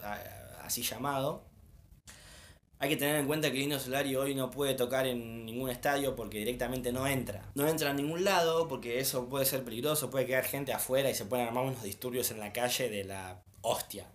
así 0.63 0.81
llamado. 0.81 1.44
Hay 2.77 2.89
que 2.89 2.97
tener 2.97 3.15
en 3.15 3.27
cuenta 3.27 3.49
que 3.51 3.57
el 3.57 3.63
Indio 3.63 3.79
Solari 3.79 4.15
hoy 4.15 4.35
no 4.35 4.51
puede 4.51 4.73
tocar 4.73 5.07
en 5.07 5.45
ningún 5.45 5.69
estadio 5.69 6.15
porque 6.15 6.39
directamente 6.39 6.91
no 6.91 7.07
entra. 7.07 7.49
No 7.55 7.67
entra 7.67 7.91
a 7.91 7.93
ningún 7.93 8.23
lado 8.23 8.67
porque 8.67 8.99
eso 8.99 9.29
puede 9.29 9.45
ser 9.45 9.63
peligroso, 9.63 10.09
puede 10.09 10.25
quedar 10.25 10.43
gente 10.43 10.73
afuera 10.73 11.09
y 11.09 11.15
se 11.15 11.25
pueden 11.25 11.47
armar 11.47 11.65
unos 11.65 11.83
disturbios 11.83 12.31
en 12.31 12.39
la 12.39 12.51
calle 12.51 12.89
de 12.89 13.05
la 13.05 13.41
hostia. 13.61 14.07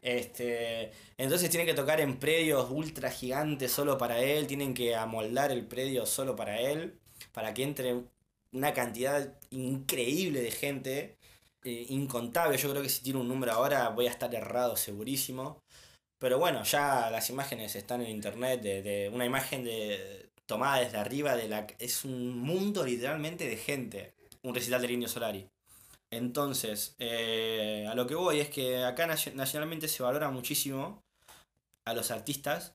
Este, 0.00 0.92
entonces 1.18 1.50
tienen 1.50 1.66
que 1.66 1.74
tocar 1.74 2.00
en 2.00 2.18
predios 2.18 2.70
ultra 2.70 3.10
gigantes 3.10 3.72
solo 3.72 3.98
para 3.98 4.22
él, 4.22 4.46
tienen 4.46 4.72
que 4.72 4.94
amoldar 4.94 5.52
el 5.52 5.66
predio 5.66 6.06
solo 6.06 6.34
para 6.34 6.60
él, 6.60 6.98
para 7.32 7.52
que 7.52 7.64
entre 7.64 8.04
una 8.52 8.72
cantidad 8.72 9.36
increíble 9.50 10.40
de 10.40 10.50
gente, 10.50 11.18
eh, 11.64 11.86
incontable. 11.90 12.56
Yo 12.56 12.70
creo 12.70 12.82
que 12.82 12.88
si 12.88 13.02
tiro 13.02 13.20
un 13.20 13.28
número 13.28 13.52
ahora 13.52 13.88
voy 13.90 14.06
a 14.06 14.10
estar 14.10 14.34
errado 14.34 14.76
segurísimo. 14.76 15.62
Pero 16.18 16.38
bueno, 16.38 16.64
ya 16.64 17.10
las 17.10 17.30
imágenes 17.30 17.76
están 17.76 18.02
en 18.02 18.10
internet 18.10 18.60
de, 18.60 18.82
de 18.82 19.08
una 19.12 19.24
imagen 19.24 19.64
de 19.64 20.30
tomada 20.46 20.80
desde 20.80 20.98
arriba 20.98 21.36
de 21.36 21.48
la 21.48 21.66
es 21.78 22.04
un 22.04 22.38
mundo 22.38 22.84
literalmente 22.84 23.46
de 23.48 23.56
gente, 23.56 24.14
un 24.42 24.54
recital 24.54 24.82
del 24.82 24.92
Indio 24.92 25.08
Solari. 25.08 25.48
Entonces, 26.10 26.96
eh, 26.98 27.86
a 27.88 27.94
lo 27.94 28.06
que 28.06 28.14
voy 28.14 28.40
es 28.40 28.48
que 28.48 28.82
acá 28.84 29.06
nacio- 29.06 29.34
nacionalmente 29.34 29.88
se 29.88 30.02
valora 30.02 30.30
muchísimo 30.30 31.02
a 31.84 31.92
los 31.94 32.10
artistas 32.10 32.74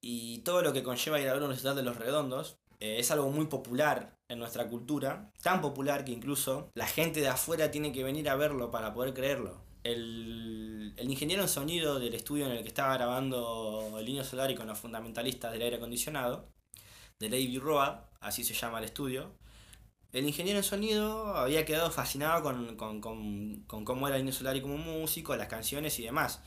y 0.00 0.38
todo 0.38 0.62
lo 0.62 0.72
que 0.72 0.82
conlleva 0.82 1.20
ir 1.20 1.28
a 1.28 1.34
ver 1.34 1.42
un 1.42 1.50
recital 1.50 1.76
de 1.76 1.82
los 1.82 1.96
redondos 1.96 2.56
eh, 2.80 2.96
es 2.98 3.10
algo 3.10 3.30
muy 3.30 3.46
popular 3.46 4.14
en 4.28 4.38
nuestra 4.38 4.68
cultura, 4.68 5.32
tan 5.42 5.60
popular 5.60 6.04
que 6.04 6.12
incluso 6.12 6.70
la 6.74 6.86
gente 6.86 7.20
de 7.20 7.28
afuera 7.28 7.70
tiene 7.70 7.92
que 7.92 8.04
venir 8.04 8.28
a 8.28 8.36
verlo 8.36 8.70
para 8.70 8.94
poder 8.94 9.12
creerlo. 9.12 9.65
El, 9.92 10.94
el 10.96 11.10
ingeniero 11.10 11.42
en 11.42 11.48
sonido 11.48 11.98
del 11.98 12.14
estudio 12.14 12.46
en 12.46 12.52
el 12.52 12.62
que 12.62 12.68
estaba 12.68 12.94
grabando 12.94 13.96
el 13.98 14.08
Indio 14.08 14.24
Solari 14.24 14.54
con 14.54 14.66
los 14.66 14.78
fundamentalistas 14.78 15.52
del 15.52 15.62
aire 15.62 15.76
acondicionado, 15.76 16.48
de 17.18 17.28
Lady 17.28 17.58
Road, 17.58 18.00
así 18.20 18.44
se 18.44 18.54
llama 18.54 18.78
el 18.78 18.84
estudio, 18.84 19.32
el 20.12 20.24
ingeniero 20.24 20.58
en 20.58 20.64
sonido 20.64 21.36
había 21.36 21.64
quedado 21.66 21.90
fascinado 21.90 22.42
con, 22.42 22.76
con, 22.76 23.00
con, 23.00 23.64
con 23.66 23.84
cómo 23.84 24.06
era 24.06 24.16
el 24.16 24.20
Indio 24.20 24.34
Solari 24.34 24.62
como 24.62 24.78
músico, 24.78 25.36
las 25.36 25.48
canciones 25.48 25.98
y 25.98 26.04
demás. 26.04 26.40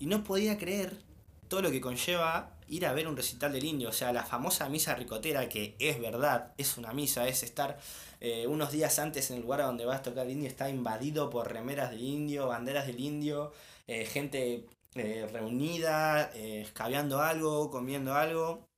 Y 0.00 0.06
no 0.06 0.24
podía 0.24 0.58
creer 0.58 0.98
todo 1.46 1.62
lo 1.62 1.70
que 1.70 1.80
conlleva 1.80 2.58
ir 2.72 2.86
a 2.86 2.92
ver 2.94 3.06
un 3.06 3.16
recital 3.16 3.52
del 3.52 3.64
indio. 3.64 3.90
O 3.90 3.92
sea, 3.92 4.12
la 4.12 4.24
famosa 4.24 4.68
misa 4.68 4.94
ricotera, 4.94 5.48
que 5.48 5.76
es 5.78 6.00
verdad, 6.00 6.54
es 6.56 6.78
una 6.78 6.92
misa, 6.92 7.28
es 7.28 7.42
estar 7.42 7.78
eh, 8.20 8.46
unos 8.46 8.72
días 8.72 8.98
antes 8.98 9.30
en 9.30 9.36
el 9.36 9.42
lugar 9.42 9.60
donde 9.60 9.84
vas 9.84 10.00
a 10.00 10.02
tocar 10.02 10.26
el 10.26 10.32
indio, 10.32 10.48
está 10.48 10.70
invadido 10.70 11.30
por 11.30 11.52
remeras 11.52 11.90
del 11.90 12.00
indio, 12.02 12.48
banderas 12.48 12.86
del 12.86 13.00
indio, 13.00 13.52
eh, 13.86 14.06
gente 14.06 14.66
eh, 14.94 15.28
reunida, 15.32 16.30
eh, 16.34 16.62
escabeando 16.62 17.20
algo, 17.20 17.70
comiendo 17.70 18.14
algo 18.14 18.71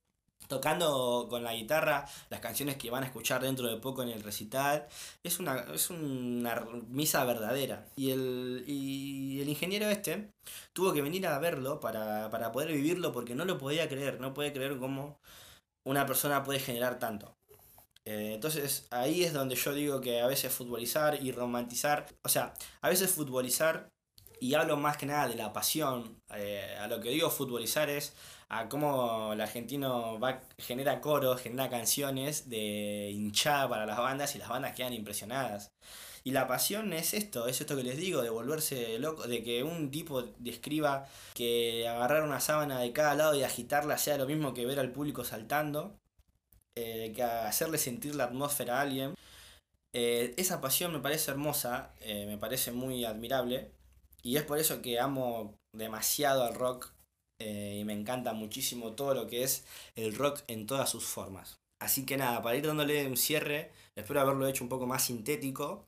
tocando 0.47 1.27
con 1.29 1.43
la 1.43 1.53
guitarra 1.53 2.05
las 2.29 2.39
canciones 2.39 2.77
que 2.77 2.89
van 2.89 3.03
a 3.03 3.07
escuchar 3.07 3.41
dentro 3.41 3.67
de 3.67 3.77
poco 3.77 4.03
en 4.03 4.09
el 4.09 4.23
recital. 4.23 4.87
Es 5.23 5.39
una, 5.39 5.65
es 5.73 5.89
una 5.89 6.65
misa 6.87 7.23
verdadera. 7.25 7.85
Y 7.95 8.11
el, 8.11 8.63
y 8.67 9.41
el 9.41 9.49
ingeniero 9.49 9.89
este 9.89 10.31
tuvo 10.73 10.93
que 10.93 11.01
venir 11.01 11.27
a 11.27 11.39
verlo 11.39 11.79
para, 11.79 12.29
para 12.29 12.51
poder 12.51 12.71
vivirlo 12.71 13.11
porque 13.11 13.35
no 13.35 13.45
lo 13.45 13.57
podía 13.57 13.87
creer, 13.89 14.19
no 14.19 14.33
puede 14.33 14.53
creer 14.53 14.77
cómo 14.77 15.19
una 15.85 16.05
persona 16.05 16.43
puede 16.43 16.59
generar 16.59 16.99
tanto. 16.99 17.35
Eh, 18.05 18.33
entonces 18.35 18.87
ahí 18.91 19.23
es 19.23 19.33
donde 19.33 19.55
yo 19.55 19.73
digo 19.73 19.99
que 19.99 20.21
a 20.21 20.27
veces 20.27 20.53
futbolizar 20.53 21.21
y 21.23 21.31
romantizar, 21.31 22.05
o 22.23 22.29
sea, 22.29 22.53
a 22.81 22.89
veces 22.89 23.11
futbolizar, 23.11 23.89
y 24.39 24.53
hablo 24.53 24.77
más 24.77 24.97
que 24.97 25.07
nada 25.07 25.27
de 25.27 25.35
la 25.35 25.53
pasión, 25.53 26.21
eh, 26.35 26.77
a 26.79 26.87
lo 26.87 26.99
que 27.01 27.09
digo 27.09 27.29
futbolizar 27.31 27.89
es 27.89 28.13
a 28.49 28.69
cómo 28.69 29.33
el 29.33 29.41
argentino 29.41 30.19
va, 30.19 30.41
genera 30.57 31.01
coros, 31.01 31.41
genera 31.41 31.69
canciones 31.69 32.49
de 32.49 33.11
hinchada 33.13 33.69
para 33.69 33.85
las 33.85 33.97
bandas 33.97 34.35
y 34.35 34.39
las 34.39 34.49
bandas 34.49 34.75
quedan 34.75 34.93
impresionadas. 34.93 35.73
Y 36.23 36.31
la 36.31 36.47
pasión 36.47 36.91
es 36.93 37.13
esto, 37.13 37.47
es 37.47 37.61
esto 37.61 37.75
que 37.75 37.83
les 37.83 37.97
digo, 37.97 38.21
de 38.23 38.31
volverse 38.31 38.97
loco, 38.99 39.27
de 39.27 39.43
que 39.43 39.63
un 39.63 39.91
tipo 39.91 40.23
describa 40.39 41.05
que 41.35 41.87
agarrar 41.87 42.23
una 42.23 42.39
sábana 42.39 42.79
de 42.79 42.91
cada 42.93 43.13
lado 43.15 43.35
y 43.35 43.43
agitarla 43.43 43.97
sea 43.99 44.17
lo 44.17 44.25
mismo 44.25 44.53
que 44.55 44.65
ver 44.65 44.79
al 44.79 44.91
público 44.91 45.23
saltando, 45.23 45.99
eh, 46.75 47.13
que 47.15 47.23
hacerle 47.23 47.77
sentir 47.77 48.15
la 48.15 48.25
atmósfera 48.25 48.79
a 48.79 48.81
alguien. 48.81 49.15
Eh, 49.93 50.33
esa 50.37 50.61
pasión 50.61 50.91
me 50.93 50.99
parece 50.99 51.31
hermosa, 51.31 51.93
eh, 52.01 52.25
me 52.25 52.37
parece 52.37 52.71
muy 52.71 53.05
admirable, 53.05 53.71
y 54.23 54.37
es 54.37 54.43
por 54.43 54.57
eso 54.57 54.81
que 54.81 54.99
amo 54.99 55.55
demasiado 55.73 56.43
al 56.43 56.55
rock 56.55 56.94
eh, 57.39 57.77
y 57.81 57.83
me 57.83 57.93
encanta 57.93 58.33
muchísimo 58.33 58.93
todo 58.93 59.13
lo 59.13 59.27
que 59.27 59.43
es 59.43 59.65
el 59.95 60.15
rock 60.15 60.41
en 60.47 60.65
todas 60.67 60.89
sus 60.89 61.03
formas. 61.05 61.59
Así 61.79 62.05
que 62.05 62.17
nada, 62.17 62.41
para 62.41 62.55
ir 62.55 62.65
dándole 62.65 63.05
un 63.07 63.17
cierre, 63.17 63.71
espero 63.95 64.21
haberlo 64.21 64.47
hecho 64.47 64.63
un 64.63 64.69
poco 64.69 64.85
más 64.87 65.03
sintético. 65.03 65.85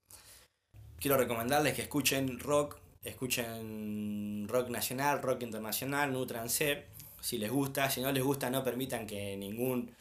Quiero 0.99 1.17
recomendarles 1.17 1.73
que 1.75 1.83
escuchen 1.83 2.39
rock, 2.39 2.77
escuchen 3.03 4.47
rock 4.49 4.69
nacional, 4.69 5.21
rock 5.21 5.43
internacional, 5.43 6.11
nutranse, 6.11 6.85
si 7.21 7.37
les 7.37 7.51
gusta, 7.51 7.89
si 7.89 8.01
no 8.01 8.11
les 8.11 8.23
gusta 8.23 8.49
no 8.49 8.63
permitan 8.63 9.07
que 9.07 9.37
ningún 9.37 9.91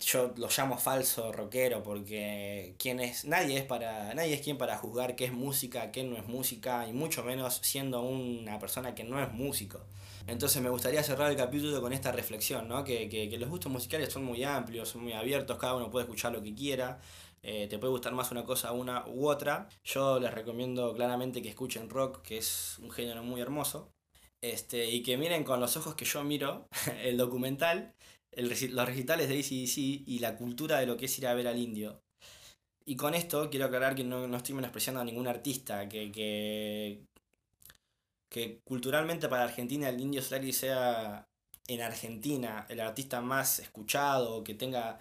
yo 0.00 0.32
lo 0.36 0.48
llamo 0.48 0.78
falso 0.78 1.32
rockero 1.32 1.82
porque 1.82 2.74
quién 2.78 3.00
es 3.00 3.24
nadie 3.24 3.58
es 3.58 3.64
para 3.64 4.14
nadie 4.14 4.34
es 4.34 4.40
quien 4.40 4.58
para 4.58 4.76
juzgar 4.76 5.16
qué 5.16 5.26
es 5.26 5.32
música 5.32 5.92
qué 5.92 6.04
no 6.04 6.16
es 6.16 6.26
música 6.26 6.86
y 6.88 6.92
mucho 6.92 7.22
menos 7.24 7.60
siendo 7.62 8.02
una 8.02 8.58
persona 8.58 8.94
que 8.94 9.04
no 9.04 9.22
es 9.22 9.32
músico. 9.32 9.80
Entonces 10.26 10.62
me 10.62 10.70
gustaría 10.70 11.02
cerrar 11.02 11.30
el 11.30 11.36
capítulo 11.36 11.80
con 11.80 11.92
esta 11.92 12.12
reflexión 12.12 12.68
¿no? 12.68 12.84
que, 12.84 13.08
que, 13.08 13.38
los 13.38 13.48
gustos 13.48 13.72
musicales 13.72 14.12
son 14.12 14.24
muy 14.24 14.44
amplios 14.44 14.90
son 14.90 15.02
muy 15.02 15.12
abiertos 15.12 15.58
cada 15.58 15.74
uno 15.74 15.90
puede 15.90 16.04
escuchar 16.04 16.32
lo 16.32 16.42
que 16.42 16.54
quiera 16.54 17.00
eh, 17.44 17.66
te 17.68 17.78
puede 17.78 17.90
gustar 17.90 18.14
más 18.14 18.30
una 18.30 18.44
cosa 18.44 18.72
una 18.72 19.04
u 19.06 19.26
otra. 19.28 19.68
Yo 19.84 20.20
les 20.20 20.32
recomiendo 20.32 20.94
claramente 20.94 21.42
que 21.42 21.48
escuchen 21.48 21.90
rock 21.90 22.22
que 22.22 22.38
es 22.38 22.78
un 22.80 22.90
género 22.90 23.22
muy 23.24 23.40
hermoso. 23.40 23.92
Este, 24.40 24.90
y 24.90 25.02
que 25.02 25.16
miren 25.16 25.44
con 25.44 25.60
los 25.60 25.76
ojos 25.76 25.94
que 25.94 26.04
yo 26.04 26.24
miro 26.24 26.66
el 27.02 27.16
documental 27.16 27.94
los 28.36 28.86
recitales 28.86 29.28
de 29.28 29.38
ACDC 29.38 30.08
y 30.08 30.18
la 30.20 30.36
cultura 30.36 30.78
de 30.78 30.86
lo 30.86 30.96
que 30.96 31.06
es 31.06 31.18
ir 31.18 31.26
a 31.26 31.34
ver 31.34 31.48
al 31.48 31.58
indio. 31.58 32.00
Y 32.84 32.96
con 32.96 33.14
esto 33.14 33.48
quiero 33.50 33.66
aclarar 33.66 33.94
que 33.94 34.04
no, 34.04 34.26
no 34.26 34.36
estoy 34.36 34.54
menospreciando 34.54 35.00
a 35.00 35.04
ningún 35.04 35.28
artista, 35.28 35.88
que, 35.88 36.10
que, 36.10 37.04
que 38.28 38.60
culturalmente 38.64 39.28
para 39.28 39.44
Argentina 39.44 39.88
el 39.88 40.00
indio 40.00 40.22
Solari 40.22 40.52
sea 40.52 41.28
en 41.68 41.80
Argentina 41.80 42.66
el 42.68 42.80
artista 42.80 43.20
más 43.20 43.60
escuchado, 43.60 44.42
que 44.42 44.54
tenga 44.54 44.98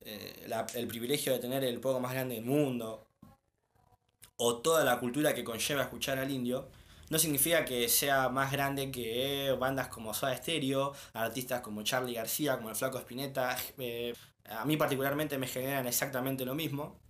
eh, 0.00 0.48
el 0.74 0.86
privilegio 0.86 1.32
de 1.32 1.38
tener 1.38 1.64
el 1.64 1.80
poco 1.80 2.00
más 2.00 2.12
grande 2.12 2.34
del 2.34 2.44
mundo, 2.44 3.06
o 4.36 4.56
toda 4.56 4.84
la 4.84 4.98
cultura 4.98 5.34
que 5.34 5.44
conlleva 5.44 5.82
escuchar 5.82 6.18
al 6.18 6.30
indio, 6.30 6.68
no 7.12 7.18
significa 7.18 7.66
que 7.66 7.90
sea 7.90 8.30
más 8.30 8.50
grande 8.50 8.90
que 8.90 9.54
bandas 9.60 9.88
como 9.88 10.14
Soda 10.14 10.34
Stereo, 10.34 10.94
artistas 11.12 11.60
como 11.60 11.82
Charlie 11.82 12.14
García, 12.14 12.56
como 12.56 12.70
el 12.70 12.74
Flaco 12.74 12.96
Spinetta. 12.98 13.54
Eh, 13.76 14.14
a 14.46 14.64
mí 14.64 14.78
particularmente 14.78 15.36
me 15.36 15.46
generan 15.46 15.86
exactamente 15.86 16.46
lo 16.46 16.54
mismo. 16.54 17.02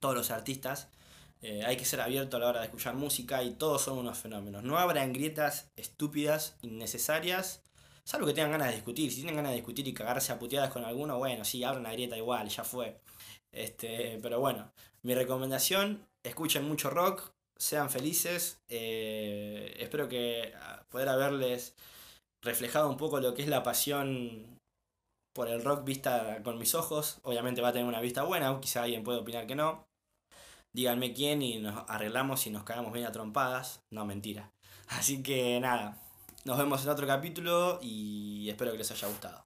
Todos 0.00 0.16
los 0.16 0.32
artistas. 0.32 0.88
Eh, 1.40 1.62
hay 1.64 1.76
que 1.76 1.84
ser 1.84 2.00
abierto 2.00 2.36
a 2.36 2.40
la 2.40 2.48
hora 2.48 2.58
de 2.58 2.66
escuchar 2.66 2.96
música 2.96 3.44
y 3.44 3.52
todos 3.52 3.82
son 3.82 3.96
unos 3.98 4.18
fenómenos. 4.18 4.64
No 4.64 4.76
habrá 4.76 5.06
grietas 5.06 5.70
estúpidas, 5.76 6.56
innecesarias, 6.62 7.62
salvo 8.02 8.26
que 8.26 8.34
tengan 8.34 8.50
ganas 8.50 8.70
de 8.70 8.74
discutir. 8.74 9.12
Si 9.12 9.18
tienen 9.18 9.36
ganas 9.36 9.52
de 9.52 9.58
discutir 9.58 9.86
y 9.86 9.94
cagarse 9.94 10.32
a 10.32 10.40
puteadas 10.40 10.72
con 10.72 10.84
alguno, 10.84 11.16
bueno, 11.18 11.44
sí, 11.44 11.62
abran 11.62 11.84
la 11.84 11.92
grieta 11.92 12.16
igual, 12.16 12.48
ya 12.48 12.64
fue. 12.64 13.00
Este, 13.52 14.18
pero 14.20 14.40
bueno, 14.40 14.72
mi 15.02 15.14
recomendación, 15.14 16.08
escuchen 16.24 16.66
mucho 16.66 16.90
rock, 16.90 17.35
sean 17.58 17.90
felices. 17.90 18.60
Eh, 18.68 19.74
espero 19.78 20.08
que 20.08 20.54
ah, 20.60 20.84
poder 20.88 21.08
haberles 21.08 21.74
reflejado 22.42 22.88
un 22.88 22.96
poco 22.96 23.20
lo 23.20 23.34
que 23.34 23.42
es 23.42 23.48
la 23.48 23.62
pasión 23.62 24.58
por 25.32 25.48
el 25.48 25.62
rock 25.62 25.84
vista 25.84 26.42
con 26.42 26.58
mis 26.58 26.74
ojos. 26.74 27.18
Obviamente 27.22 27.60
va 27.60 27.68
a 27.68 27.72
tener 27.72 27.86
una 27.86 28.00
vista 28.00 28.22
buena, 28.22 28.58
quizá 28.60 28.82
alguien 28.82 29.04
puede 29.04 29.18
opinar 29.18 29.46
que 29.46 29.54
no. 29.54 29.86
Díganme 30.72 31.14
quién 31.14 31.42
y 31.42 31.58
nos 31.58 31.88
arreglamos 31.88 32.46
y 32.46 32.50
nos 32.50 32.64
cagamos 32.64 32.92
bien 32.92 33.06
a 33.06 33.12
trompadas. 33.12 33.82
No, 33.90 34.04
mentira. 34.04 34.52
Así 34.88 35.22
que 35.22 35.58
nada, 35.60 35.98
nos 36.44 36.58
vemos 36.58 36.82
en 36.84 36.90
otro 36.90 37.06
capítulo 37.06 37.78
y 37.82 38.48
espero 38.48 38.72
que 38.72 38.78
les 38.78 38.90
haya 38.90 39.08
gustado. 39.08 39.45